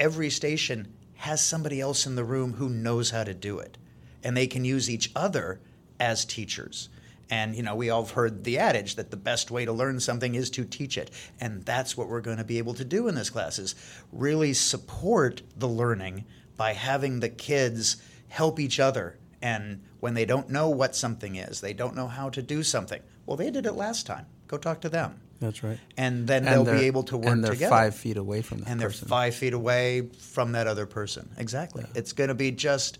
every 0.00 0.30
station 0.30 0.88
has 1.16 1.42
somebody 1.42 1.78
else 1.78 2.06
in 2.06 2.16
the 2.16 2.24
room 2.24 2.54
who 2.54 2.70
knows 2.70 3.10
how 3.10 3.24
to 3.24 3.34
do 3.34 3.58
it. 3.58 3.76
And 4.22 4.34
they 4.34 4.46
can 4.46 4.64
use 4.64 4.88
each 4.88 5.12
other 5.14 5.60
as 6.00 6.24
teachers. 6.24 6.88
And 7.30 7.56
you 7.56 7.62
know, 7.62 7.74
we 7.74 7.90
all 7.90 8.04
have 8.04 8.12
heard 8.12 8.44
the 8.44 8.58
adage 8.58 8.96
that 8.96 9.10
the 9.10 9.16
best 9.16 9.50
way 9.50 9.64
to 9.64 9.72
learn 9.72 10.00
something 10.00 10.34
is 10.34 10.50
to 10.50 10.64
teach 10.64 10.98
it. 10.98 11.10
And 11.40 11.64
that's 11.64 11.96
what 11.96 12.08
we're 12.08 12.20
going 12.20 12.36
to 12.38 12.44
be 12.44 12.58
able 12.58 12.74
to 12.74 12.84
do 12.84 13.08
in 13.08 13.14
this 13.14 13.30
class 13.30 13.58
is 13.58 13.74
really 14.12 14.52
support 14.52 15.42
the 15.56 15.68
learning 15.68 16.24
by 16.56 16.72
having 16.72 17.20
the 17.20 17.28
kids 17.28 17.96
help 18.28 18.60
each 18.60 18.78
other. 18.78 19.18
And 19.40 19.82
when 20.00 20.14
they 20.14 20.24
don't 20.24 20.50
know 20.50 20.68
what 20.68 20.94
something 20.94 21.36
is, 21.36 21.60
they 21.60 21.72
don't 21.72 21.96
know 21.96 22.08
how 22.08 22.30
to 22.30 22.42
do 22.42 22.62
something. 22.62 23.00
Well, 23.26 23.36
they 23.36 23.50
did 23.50 23.66
it 23.66 23.72
last 23.72 24.06
time. 24.06 24.26
Go 24.48 24.56
talk 24.58 24.80
to 24.82 24.88
them. 24.88 25.20
That's 25.40 25.62
right. 25.62 25.78
And 25.96 26.26
then 26.26 26.46
and 26.46 26.66
they'll 26.66 26.78
be 26.78 26.86
able 26.86 27.02
to 27.04 27.16
work 27.16 27.26
and 27.26 27.44
they're 27.44 27.52
together. 27.52 27.70
five 27.70 27.94
feet 27.94 28.16
away 28.16 28.42
from 28.42 28.60
that 28.60 28.70
And 28.70 28.80
they're 28.80 28.90
five 28.90 29.34
feet 29.34 29.52
away 29.52 30.08
from 30.18 30.52
that 30.52 30.66
other 30.66 30.86
person. 30.86 31.28
Exactly. 31.36 31.82
Yeah. 31.84 31.98
It's 31.98 32.12
going 32.12 32.28
to 32.28 32.34
be 32.34 32.50
just 32.50 32.98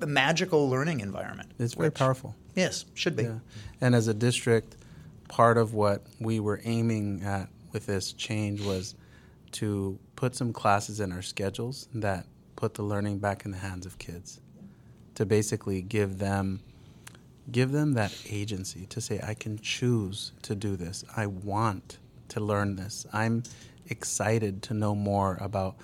a 0.00 0.06
magical 0.06 0.68
learning 0.68 1.00
environment. 1.00 1.52
It's 1.58 1.74
very 1.74 1.88
which, 1.88 1.94
powerful. 1.94 2.34
Yes, 2.54 2.84
should 2.94 3.16
be. 3.16 3.24
Yeah. 3.24 3.38
And 3.80 3.94
as 3.94 4.08
a 4.08 4.14
district, 4.14 4.76
part 5.28 5.58
of 5.58 5.74
what 5.74 6.06
we 6.20 6.40
were 6.40 6.60
aiming 6.64 7.22
at 7.22 7.48
with 7.72 7.86
this 7.86 8.12
change 8.12 8.60
was 8.60 8.94
to 9.52 9.98
put 10.16 10.34
some 10.34 10.52
classes 10.52 11.00
in 11.00 11.12
our 11.12 11.22
schedules 11.22 11.88
that 11.94 12.26
put 12.56 12.74
the 12.74 12.82
learning 12.82 13.18
back 13.18 13.44
in 13.44 13.50
the 13.50 13.58
hands 13.58 13.86
of 13.86 13.98
kids. 13.98 14.40
To 15.14 15.26
basically 15.26 15.82
give 15.82 16.18
them 16.18 16.60
give 17.50 17.72
them 17.72 17.94
that 17.94 18.14
agency 18.28 18.86
to 18.86 19.00
say 19.00 19.20
I 19.22 19.34
can 19.34 19.58
choose 19.58 20.32
to 20.42 20.54
do 20.54 20.76
this. 20.76 21.04
I 21.16 21.26
want 21.26 21.98
to 22.28 22.40
learn 22.40 22.76
this. 22.76 23.06
I'm 23.12 23.42
excited 23.88 24.62
to 24.64 24.74
know 24.74 24.94
more 24.94 25.38
about 25.40 25.76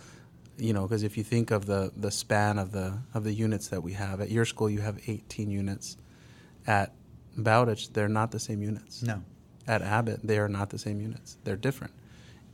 you 0.58 0.73
know, 0.73 0.82
because 0.82 1.02
if 1.02 1.16
you 1.16 1.25
think 1.25 1.50
of 1.50 1.66
the, 1.66 1.92
the 1.96 2.11
span 2.11 2.58
of 2.58 2.73
the 2.73 2.99
of 3.12 3.25
the 3.25 3.32
units 3.32 3.68
that 3.68 3.82
we 3.82 3.92
have 3.94 4.20
at 4.20 4.30
your 4.30 4.44
school, 4.44 4.70
you 4.70 4.80
have 4.80 4.99
18 5.06 5.50
units. 5.50 5.96
At 6.66 6.92
Bowditch, 7.37 7.92
they're 7.92 8.08
not 8.08 8.30
the 8.30 8.38
same 8.38 8.62
units. 8.62 9.02
No. 9.02 9.23
At 9.66 9.82
Abbott, 9.82 10.20
they 10.23 10.38
are 10.38 10.49
not 10.49 10.70
the 10.70 10.78
same 10.78 11.00
units. 11.00 11.37
They're 11.44 11.56
different. 11.56 11.92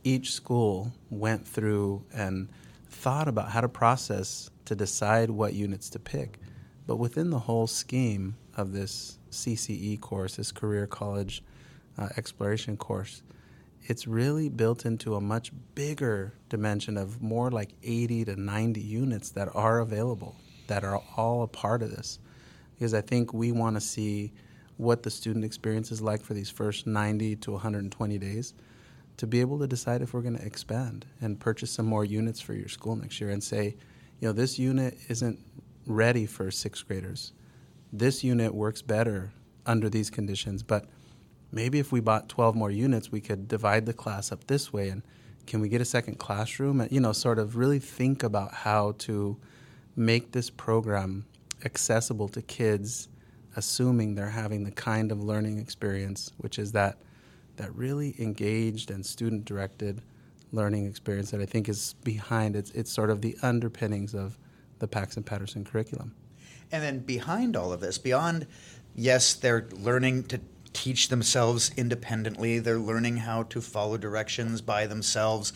Each 0.03 0.33
school 0.33 0.91
went 1.09 1.47
through 1.47 2.03
and 2.13 2.49
thought 2.89 3.27
about 3.27 3.49
how 3.49 3.61
to 3.61 3.69
process 3.69 4.49
to 4.65 4.75
decide 4.75 5.29
what 5.29 5.53
units 5.53 5.89
to 5.91 5.99
pick. 5.99 6.39
But 6.87 6.97
within 6.97 7.29
the 7.29 7.39
whole 7.39 7.67
scheme 7.67 8.35
of 8.55 8.73
this 8.73 9.17
CCE 9.31 9.99
course, 10.01 10.35
this 10.35 10.51
career 10.51 10.87
college 10.87 11.43
uh, 11.97 12.09
exploration 12.17 12.77
course, 12.77 13.21
it's 13.91 14.07
really 14.07 14.47
built 14.47 14.85
into 14.85 15.15
a 15.15 15.19
much 15.19 15.51
bigger 15.75 16.33
dimension 16.47 16.95
of 16.95 17.21
more 17.21 17.51
like 17.51 17.73
80 17.83 18.23
to 18.23 18.39
90 18.39 18.79
units 18.79 19.31
that 19.31 19.53
are 19.53 19.79
available, 19.79 20.37
that 20.67 20.85
are 20.85 21.03
all 21.17 21.43
a 21.43 21.47
part 21.47 21.83
of 21.83 21.91
this. 21.91 22.17
Because 22.73 22.93
I 22.93 23.01
think 23.01 23.33
we 23.33 23.51
want 23.51 23.75
to 23.75 23.81
see 23.81 24.31
what 24.77 25.03
the 25.03 25.09
student 25.09 25.43
experience 25.43 25.91
is 25.91 26.01
like 26.01 26.21
for 26.21 26.33
these 26.33 26.49
first 26.49 26.87
90 26.87 27.35
to 27.35 27.51
120 27.51 28.17
days 28.17 28.53
to 29.17 29.27
be 29.27 29.41
able 29.41 29.59
to 29.59 29.67
decide 29.67 30.01
if 30.01 30.13
we're 30.13 30.21
going 30.21 30.37
to 30.37 30.45
expand 30.45 31.05
and 31.19 31.37
purchase 31.37 31.71
some 31.71 31.85
more 31.85 32.05
units 32.05 32.39
for 32.39 32.53
your 32.53 32.69
school 32.69 32.95
next 32.95 33.19
year 33.19 33.29
and 33.29 33.43
say, 33.43 33.75
you 34.21 34.27
know, 34.29 34.31
this 34.31 34.57
unit 34.57 34.97
isn't 35.09 35.37
ready 35.85 36.25
for 36.25 36.49
sixth 36.49 36.87
graders. 36.87 37.33
This 37.91 38.23
unit 38.23 38.55
works 38.55 38.81
better 38.81 39.33
under 39.65 39.89
these 39.89 40.09
conditions, 40.09 40.63
but 40.63 40.85
maybe 41.51 41.79
if 41.79 41.91
we 41.91 41.99
bought 41.99 42.29
12 42.29 42.55
more 42.55 42.71
units, 42.71 43.11
we 43.11 43.21
could 43.21 43.47
divide 43.47 43.85
the 43.85 43.93
class 43.93 44.31
up 44.31 44.47
this 44.47 44.71
way. 44.71 44.89
And 44.89 45.03
can 45.47 45.59
we 45.59 45.69
get 45.69 45.81
a 45.81 45.85
second 45.85 46.17
classroom? 46.17 46.81
And, 46.81 46.91
you 46.91 46.99
know, 46.99 47.11
sort 47.11 47.39
of 47.39 47.55
really 47.55 47.79
think 47.79 48.23
about 48.23 48.53
how 48.53 48.93
to 48.99 49.37
make 49.95 50.31
this 50.31 50.49
program 50.49 51.25
accessible 51.65 52.29
to 52.29 52.41
kids, 52.41 53.07
assuming 53.55 54.15
they're 54.15 54.29
having 54.29 54.63
the 54.63 54.71
kind 54.71 55.11
of 55.11 55.21
learning 55.21 55.59
experience, 55.59 56.31
which 56.37 56.57
is 56.57 56.71
that, 56.71 56.97
that 57.57 57.75
really 57.75 58.15
engaged 58.19 58.89
and 58.89 59.05
student 59.05 59.45
directed 59.45 60.01
learning 60.53 60.85
experience 60.85 61.31
that 61.31 61.41
I 61.41 61.45
think 61.45 61.69
is 61.69 61.95
behind 62.03 62.55
it's, 62.55 62.71
it's 62.71 62.91
sort 62.91 63.09
of 63.09 63.21
the 63.21 63.37
underpinnings 63.41 64.13
of 64.13 64.37
the 64.79 64.87
Paxton 64.87 65.23
Patterson 65.23 65.63
curriculum. 65.63 66.13
And 66.71 66.83
then 66.83 66.99
behind 66.99 67.55
all 67.55 67.71
of 67.71 67.81
this, 67.81 67.97
beyond 67.97 68.47
yes, 68.95 69.33
they're 69.33 69.67
learning 69.71 70.23
to 70.25 70.39
teach 70.73 71.09
themselves 71.09 71.71
independently. 71.75 72.59
They're 72.59 72.79
learning 72.79 73.17
how 73.17 73.43
to 73.43 73.61
follow 73.61 73.97
directions 73.97 74.61
by 74.61 74.87
themselves. 74.87 75.53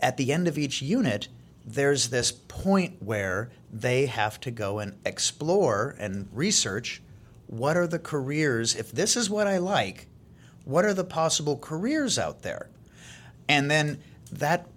At 0.00 0.16
the 0.16 0.32
end 0.32 0.48
of 0.48 0.58
each 0.58 0.80
unit, 0.82 1.28
there's 1.64 2.08
this 2.08 2.32
point 2.32 3.02
where 3.02 3.50
they 3.72 4.06
have 4.06 4.40
to 4.40 4.50
go 4.50 4.78
and 4.78 4.98
explore 5.04 5.94
and 5.98 6.28
research 6.32 7.02
what 7.46 7.76
are 7.76 7.86
the 7.86 7.98
careers, 7.98 8.76
if 8.76 8.92
this 8.92 9.16
is 9.16 9.30
what 9.30 9.46
I 9.46 9.58
like, 9.58 10.06
what 10.64 10.84
are 10.84 10.94
the 10.94 11.04
possible 11.04 11.56
careers 11.56 12.18
out 12.18 12.42
there? 12.42 12.68
And 13.48 13.70
then 13.70 14.02
that 14.30 14.68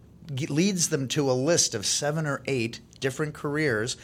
leads 0.48 0.90
them 0.90 1.08
to 1.10 1.30
a 1.30 1.34
list 1.34 1.76
of 1.76 1.86
seven 1.86 2.26
or 2.26 2.42
eight 2.46 2.80
different 3.02 3.34
careers, 3.34 3.98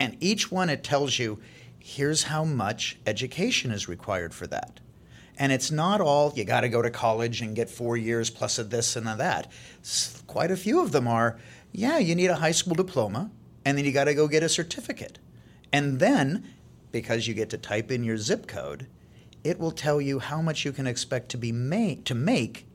and 0.00 0.16
each 0.20 0.50
one 0.50 0.68
it 0.70 0.82
tells 0.82 1.18
you 1.18 1.40
here's 1.80 2.24
how 2.24 2.44
much 2.44 2.98
education 3.06 3.70
is 3.70 3.88
required 3.88 4.32
for 4.34 4.46
that. 4.46 4.80
And 5.38 5.52
it's 5.52 5.70
not 5.70 6.00
all 6.00 6.32
you 6.36 6.44
got 6.44 6.60
to 6.60 6.68
go 6.68 6.82
to 6.82 6.90
college 6.90 7.40
and 7.40 7.56
get 7.56 7.70
four 7.70 7.96
years 7.96 8.28
plus 8.28 8.58
a 8.58 8.64
this 8.64 8.94
and 8.94 9.08
a 9.08 9.16
that. 9.16 9.50
Quite 10.26 10.50
a 10.50 10.56
few 10.56 10.80
of 10.80 10.92
them 10.92 11.08
are, 11.08 11.38
yeah, 11.72 11.98
you 11.98 12.14
need 12.14 12.26
a 12.26 12.36
high 12.36 12.50
school 12.52 12.74
diploma, 12.74 13.30
and 13.64 13.76
then 13.76 13.84
you 13.84 13.92
got 13.92 14.04
to 14.04 14.14
go 14.14 14.28
get 14.28 14.42
a 14.42 14.48
certificate. 14.48 15.18
And 15.72 15.98
then, 15.98 16.46
because 16.92 17.26
you 17.26 17.34
get 17.34 17.48
to 17.50 17.58
type 17.58 17.90
in 17.90 18.04
your 18.04 18.18
zip 18.18 18.46
code, 18.46 18.86
it 19.42 19.58
will 19.58 19.70
tell 19.70 20.00
you 20.00 20.18
how 20.18 20.42
much 20.42 20.64
you 20.66 20.72
can 20.72 20.86
expect 20.86 21.30
to 21.30 21.38
be 21.38 21.52
made 21.52 22.04
to 22.06 22.14
make 22.14 22.66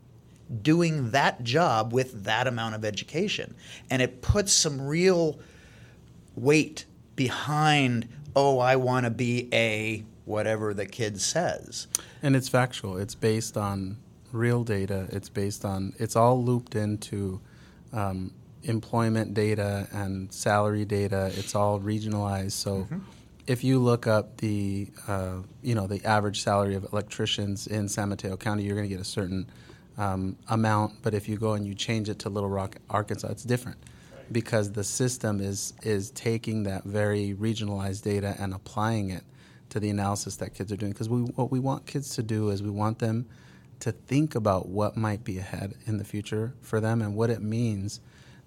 doing 0.61 1.11
that 1.11 1.43
job 1.43 1.93
with 1.93 2.23
that 2.23 2.47
amount 2.47 2.75
of 2.75 2.85
education. 2.85 3.55
And 3.89 4.01
it 4.01 4.21
puts 4.21 4.53
some 4.53 4.81
real 4.81 5.39
weight 6.35 6.85
behind 7.15 8.07
oh, 8.35 8.59
I 8.59 8.75
want 8.75 9.05
to 9.05 9.09
be 9.09 9.49
a 9.53 10.03
whatever 10.25 10.73
the 10.73 10.85
kid 10.85 11.21
says. 11.21 11.87
And 12.21 12.35
it's 12.35 12.49
factual. 12.49 12.97
It's 12.97 13.15
based 13.15 13.57
on 13.57 13.97
real 14.31 14.63
data. 14.63 15.07
It's 15.11 15.29
based 15.29 15.63
on, 15.63 15.93
it's 15.97 16.15
all 16.15 16.43
looped 16.43 16.75
into 16.75 17.39
um, 17.93 18.31
employment 18.63 19.33
data 19.33 19.87
and 19.91 20.31
salary 20.33 20.85
data. 20.85 21.31
It's 21.35 21.55
all 21.55 21.79
regionalized. 21.79 22.53
So 22.53 22.79
mm-hmm. 22.79 22.99
if 23.47 23.63
you 23.63 23.79
look 23.79 24.07
up 24.07 24.37
the, 24.37 24.87
uh, 25.07 25.37
you 25.61 25.75
know, 25.75 25.87
the 25.87 26.03
average 26.03 26.41
salary 26.41 26.75
of 26.75 26.85
electricians 26.91 27.67
in 27.67 27.87
San 27.87 28.09
Mateo 28.09 28.35
County, 28.35 28.63
you're 28.63 28.75
going 28.75 28.89
to 28.89 28.93
get 28.93 29.01
a 29.01 29.05
certain 29.05 29.49
um, 29.97 30.35
amount. 30.49 31.03
But 31.03 31.13
if 31.13 31.29
you 31.29 31.37
go 31.37 31.53
and 31.53 31.65
you 31.65 31.75
change 31.75 32.09
it 32.09 32.19
to 32.19 32.29
Little 32.29 32.49
Rock, 32.49 32.77
Arkansas, 32.89 33.29
it's 33.29 33.43
different 33.43 33.77
because 34.31 34.71
the 34.71 34.83
system 34.83 35.39
is 35.39 35.73
is 35.83 36.11
taking 36.11 36.63
that 36.63 36.83
very 36.83 37.33
regionalized 37.33 38.03
data 38.03 38.35
and 38.39 38.53
applying 38.53 39.09
it 39.09 39.23
to 39.69 39.79
the 39.79 39.89
analysis 39.89 40.37
that 40.37 40.53
kids 40.53 40.71
are 40.71 40.77
doing. 40.77 40.91
Because 40.91 41.09
we, 41.09 41.21
what 41.21 41.51
we 41.51 41.59
want 41.59 41.85
kids 41.85 42.15
to 42.15 42.23
do 42.23 42.49
is 42.49 42.63
we 42.63 42.69
want 42.69 42.99
them 42.99 43.25
to 43.79 43.91
think 43.91 44.35
about 44.35 44.69
what 44.69 44.95
might 44.95 45.23
be 45.23 45.37
ahead 45.37 45.75
in 45.85 45.97
the 45.97 46.03
future 46.03 46.53
for 46.61 46.79
them 46.79 47.01
and 47.01 47.15
what 47.15 47.29
it 47.29 47.41
means 47.41 47.99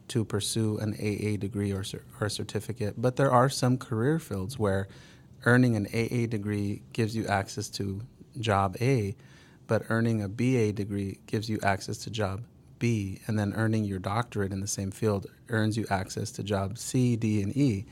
to 0.08 0.25
pursue 0.25 0.78
an 0.78 0.94
AA 0.94 1.37
degree 1.37 1.70
or, 1.70 1.85
or 2.20 2.28
certificate. 2.28 2.94
But 2.97 3.16
there 3.16 3.30
are 3.30 3.50
some 3.50 3.76
career 3.76 4.18
fields 4.18 4.58
where 4.58 4.88
earning 5.44 5.76
an 5.76 5.87
AA 5.92 6.26
degree 6.26 6.82
gives 6.92 7.14
you 7.14 7.26
access 7.26 7.68
to 7.70 8.00
job 8.40 8.76
A, 8.80 9.14
but 9.66 9.82
earning 9.90 10.23
a 10.23 10.28
BA 10.28 10.73
degree 10.73 11.18
gives 11.26 11.50
you 11.50 11.58
access 11.62 11.99
to 11.99 12.11
job 12.11 12.42
B, 12.78 13.20
and 13.26 13.38
then 13.38 13.52
earning 13.54 13.85
your 13.85 13.99
doctorate 13.99 14.52
in 14.52 14.61
the 14.61 14.66
same 14.66 14.90
field 14.90 15.26
earns 15.49 15.76
you 15.76 15.87
access 15.90 16.30
to 16.32 16.42
job 16.42 16.78
C, 16.78 17.16
D, 17.16 17.42
and 17.42 17.56
E. 17.56 17.87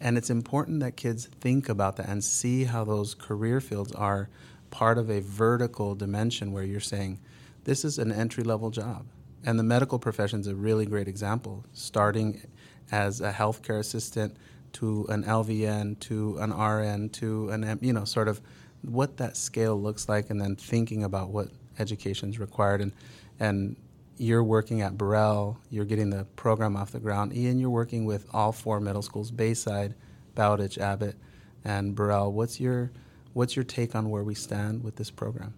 And 0.00 0.18
it's 0.18 0.30
important 0.30 0.80
that 0.80 0.96
kids 0.96 1.26
think 1.40 1.68
about 1.68 1.96
that 1.96 2.08
and 2.08 2.22
see 2.22 2.64
how 2.64 2.84
those 2.84 3.14
career 3.14 3.60
fields 3.60 3.92
are 3.92 4.28
part 4.70 4.98
of 4.98 5.08
a 5.08 5.20
vertical 5.20 5.94
dimension 5.94 6.52
where 6.52 6.64
you're 6.64 6.80
saying, 6.80 7.20
this 7.64 7.84
is 7.84 7.98
an 7.98 8.12
entry 8.12 8.44
level 8.44 8.70
job. 8.70 9.06
And 9.46 9.58
the 9.58 9.62
medical 9.62 9.98
profession 9.98 10.40
is 10.40 10.46
a 10.46 10.54
really 10.54 10.86
great 10.86 11.08
example, 11.08 11.64
starting 11.72 12.42
as 12.90 13.20
a 13.20 13.32
healthcare 13.32 13.78
assistant 13.78 14.36
to 14.74 15.06
an 15.08 15.24
LVN 15.24 15.98
to 16.00 16.38
an 16.38 16.52
RN 16.52 17.08
to 17.10 17.50
an, 17.50 17.78
you 17.80 17.92
know, 17.92 18.04
sort 18.04 18.28
of 18.28 18.40
what 18.82 19.16
that 19.18 19.36
scale 19.36 19.80
looks 19.80 20.08
like, 20.08 20.30
and 20.30 20.40
then 20.40 20.56
thinking 20.56 21.04
about 21.04 21.30
what 21.30 21.48
education 21.78 22.28
is 22.30 22.38
required. 22.38 22.80
And, 22.80 22.92
and 23.38 23.76
you're 24.16 24.44
working 24.44 24.80
at 24.80 24.96
Borel, 24.96 25.58
you're 25.70 25.84
getting 25.84 26.10
the 26.10 26.24
program 26.36 26.76
off 26.76 26.92
the 26.92 27.00
ground. 27.00 27.34
Ian, 27.36 27.58
you're 27.58 27.70
working 27.70 28.04
with 28.04 28.26
all 28.32 28.52
four 28.52 28.80
middle 28.80 29.02
schools 29.02 29.30
Bayside, 29.30 29.94
Bowditch, 30.34 30.78
Abbott, 30.78 31.16
and 31.64 31.94
Borel. 31.94 32.32
What's 32.32 32.60
your 32.60 32.90
What's 33.32 33.56
your 33.56 33.64
take 33.64 33.96
on 33.96 34.10
where 34.10 34.22
we 34.22 34.34
stand 34.34 34.84
with 34.84 34.94
this 34.94 35.10
program? 35.10 35.54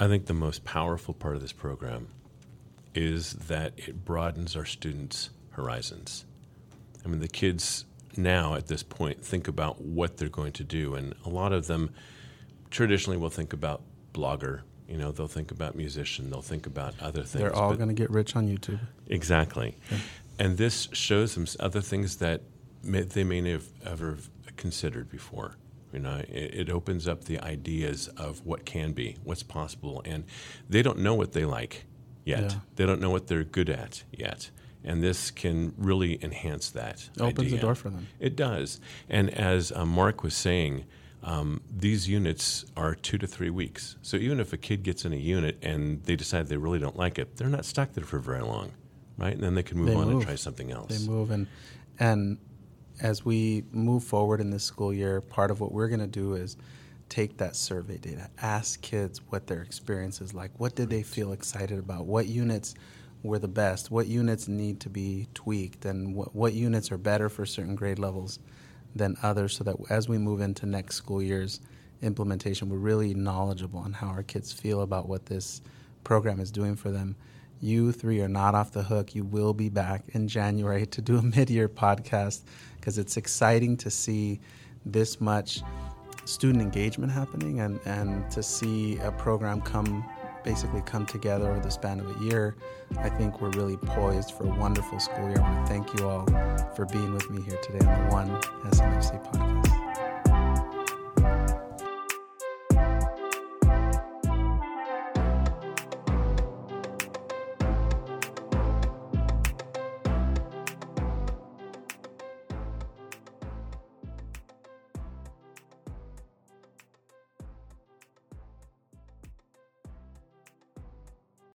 I 0.00 0.08
think 0.08 0.26
the 0.26 0.34
most 0.34 0.64
powerful 0.64 1.14
part 1.14 1.36
of 1.36 1.42
this 1.42 1.52
program 1.52 2.08
is 2.92 3.34
that 3.34 3.74
it 3.76 4.04
broadens 4.04 4.56
our 4.56 4.64
students' 4.64 5.30
horizons. 5.52 6.24
I 7.04 7.08
mean, 7.08 7.20
the 7.20 7.28
kids 7.28 7.84
now 8.16 8.54
at 8.54 8.66
this 8.66 8.82
point 8.82 9.24
think 9.24 9.46
about 9.46 9.80
what 9.80 10.16
they're 10.16 10.28
going 10.28 10.52
to 10.54 10.64
do, 10.64 10.96
and 10.96 11.14
a 11.24 11.28
lot 11.28 11.52
of 11.52 11.68
them 11.68 11.90
traditionally 12.70 13.16
will 13.16 13.30
think 13.30 13.52
about 13.52 13.82
blogger. 14.12 14.62
You 14.88 14.96
know, 14.96 15.10
they'll 15.10 15.26
think 15.26 15.50
about 15.50 15.74
musician. 15.74 16.30
They'll 16.30 16.42
think 16.42 16.66
about 16.66 16.94
other 17.00 17.22
things. 17.22 17.42
They're 17.42 17.54
all 17.54 17.74
going 17.74 17.88
to 17.88 17.94
get 17.94 18.10
rich 18.10 18.36
on 18.36 18.48
YouTube. 18.48 18.78
Exactly, 19.08 19.76
yeah. 19.90 19.98
and 20.38 20.58
this 20.58 20.88
shows 20.92 21.34
them 21.34 21.46
other 21.58 21.80
things 21.80 22.16
that 22.16 22.42
may, 22.82 23.02
they 23.02 23.24
may 23.24 23.50
have 23.50 23.66
ever 23.84 24.18
considered 24.56 25.10
before. 25.10 25.56
You 25.92 26.00
know, 26.00 26.16
it, 26.28 26.54
it, 26.54 26.70
opens 26.70 27.08
up 27.08 27.24
the 27.24 27.40
ideas 27.40 28.08
of 28.08 28.44
what 28.44 28.64
can 28.64 28.92
be, 28.92 29.16
what's 29.24 29.42
possible, 29.42 30.02
and 30.04 30.24
they 30.68 30.82
don't 30.82 30.98
know 30.98 31.14
what 31.14 31.32
they 31.32 31.44
like 31.44 31.84
yet. 32.24 32.52
Yeah. 32.52 32.58
They 32.74 32.86
don't 32.86 33.00
know 33.00 33.10
what 33.10 33.28
they're 33.28 33.44
good 33.44 33.70
at 33.70 34.02
yet, 34.12 34.50
and 34.84 35.02
this 35.02 35.30
can 35.30 35.72
really 35.78 36.22
enhance 36.22 36.70
that. 36.70 37.08
It 37.16 37.22
opens 37.22 37.50
the 37.50 37.58
door 37.58 37.74
for 37.74 37.90
them. 37.90 38.08
It 38.20 38.36
does, 38.36 38.80
and 39.08 39.30
as 39.30 39.72
uh, 39.72 39.84
Mark 39.84 40.22
was 40.22 40.34
saying. 40.34 40.84
Um, 41.22 41.60
these 41.70 42.08
units 42.08 42.64
are 42.76 42.94
two 42.94 43.18
to 43.18 43.26
three 43.26 43.50
weeks. 43.50 43.96
So 44.02 44.16
even 44.16 44.38
if 44.38 44.52
a 44.52 44.56
kid 44.56 44.82
gets 44.82 45.04
in 45.04 45.12
a 45.12 45.16
unit 45.16 45.58
and 45.62 46.02
they 46.04 46.14
decide 46.14 46.46
they 46.46 46.56
really 46.56 46.78
don't 46.78 46.96
like 46.96 47.18
it, 47.18 47.36
they're 47.36 47.48
not 47.48 47.64
stuck 47.64 47.92
there 47.94 48.04
for 48.04 48.18
very 48.18 48.42
long, 48.42 48.72
right? 49.18 49.32
And 49.32 49.42
then 49.42 49.54
they 49.54 49.62
can 49.62 49.78
move 49.78 49.88
they 49.88 49.94
on 49.94 50.04
move. 50.04 50.12
and 50.14 50.22
try 50.22 50.34
something 50.36 50.70
else. 50.70 50.96
They 50.96 51.06
move 51.06 51.30
and 51.30 51.46
and 51.98 52.38
as 53.00 53.24
we 53.24 53.64
move 53.72 54.04
forward 54.04 54.40
in 54.40 54.50
this 54.50 54.64
school 54.64 54.92
year, 54.92 55.20
part 55.20 55.50
of 55.50 55.60
what 55.60 55.72
we're 55.72 55.88
going 55.88 56.00
to 56.00 56.06
do 56.06 56.34
is 56.34 56.56
take 57.08 57.36
that 57.38 57.56
survey 57.56 57.98
data, 57.98 58.28
ask 58.40 58.80
kids 58.80 59.20
what 59.28 59.46
their 59.46 59.62
experience 59.62 60.20
is 60.20 60.34
like. 60.34 60.50
What 60.58 60.74
did 60.74 60.90
they 60.90 61.02
feel 61.02 61.32
excited 61.32 61.78
about? 61.78 62.06
What 62.06 62.26
units 62.26 62.74
were 63.22 63.38
the 63.38 63.48
best? 63.48 63.90
What 63.90 64.06
units 64.06 64.48
need 64.48 64.80
to 64.80 64.88
be 64.88 65.28
tweaked? 65.34 65.84
And 65.84 66.14
what, 66.14 66.34
what 66.34 66.52
units 66.52 66.90
are 66.90 66.98
better 66.98 67.28
for 67.28 67.46
certain 67.46 67.74
grade 67.74 67.98
levels 67.98 68.38
than 68.96 69.16
others 69.22 69.56
so 69.56 69.64
that 69.64 69.76
as 69.90 70.08
we 70.08 70.18
move 70.18 70.40
into 70.40 70.66
next 70.66 70.96
school 70.96 71.22
year's 71.22 71.60
implementation, 72.02 72.68
we're 72.68 72.76
really 72.76 73.14
knowledgeable 73.14 73.80
on 73.80 73.92
how 73.92 74.08
our 74.08 74.22
kids 74.22 74.52
feel 74.52 74.82
about 74.82 75.08
what 75.08 75.26
this 75.26 75.60
program 76.04 76.40
is 76.40 76.50
doing 76.50 76.76
for 76.76 76.90
them 76.90 77.16
you 77.60 77.92
three 77.92 78.20
are 78.20 78.28
not 78.28 78.54
off 78.54 78.72
the 78.72 78.82
hook. 78.82 79.14
You 79.14 79.24
will 79.24 79.54
be 79.54 79.68
back 79.68 80.04
in 80.12 80.28
January 80.28 80.86
to 80.94 81.00
do 81.00 81.18
a 81.18 81.22
mid 81.22 81.50
year 81.50 81.68
podcast 81.68 82.42
because 82.76 82.98
it's 82.98 83.16
exciting 83.16 83.76
to 83.78 83.90
see 83.90 84.40
this 84.84 85.20
much 85.20 85.62
student 86.24 86.62
engagement 86.62 87.12
happening 87.12 87.60
and, 87.60 87.80
and 87.84 88.28
to 88.30 88.42
see 88.42 88.98
a 88.98 89.12
program 89.12 89.60
come 89.60 90.04
basically 90.46 90.80
come 90.82 91.04
together 91.04 91.50
over 91.50 91.60
the 91.60 91.70
span 91.70 92.00
of 92.00 92.16
a 92.16 92.24
year. 92.24 92.56
I 92.98 93.10
think 93.10 93.42
we're 93.42 93.50
really 93.50 93.76
poised 93.76 94.32
for 94.32 94.44
a 94.44 94.54
wonderful 94.56 94.98
school 95.00 95.28
year. 95.28 95.40
I 95.40 95.50
want 95.50 95.66
to 95.66 95.72
thank 95.72 95.98
you 95.98 96.08
all 96.08 96.24
for 96.74 96.86
being 96.86 97.12
with 97.12 97.28
me 97.28 97.42
here 97.42 97.58
today 97.58 97.84
on 97.84 98.08
the 98.08 98.14
One 98.14 98.28
SMFC 98.70 99.22
podcast. 99.32 99.65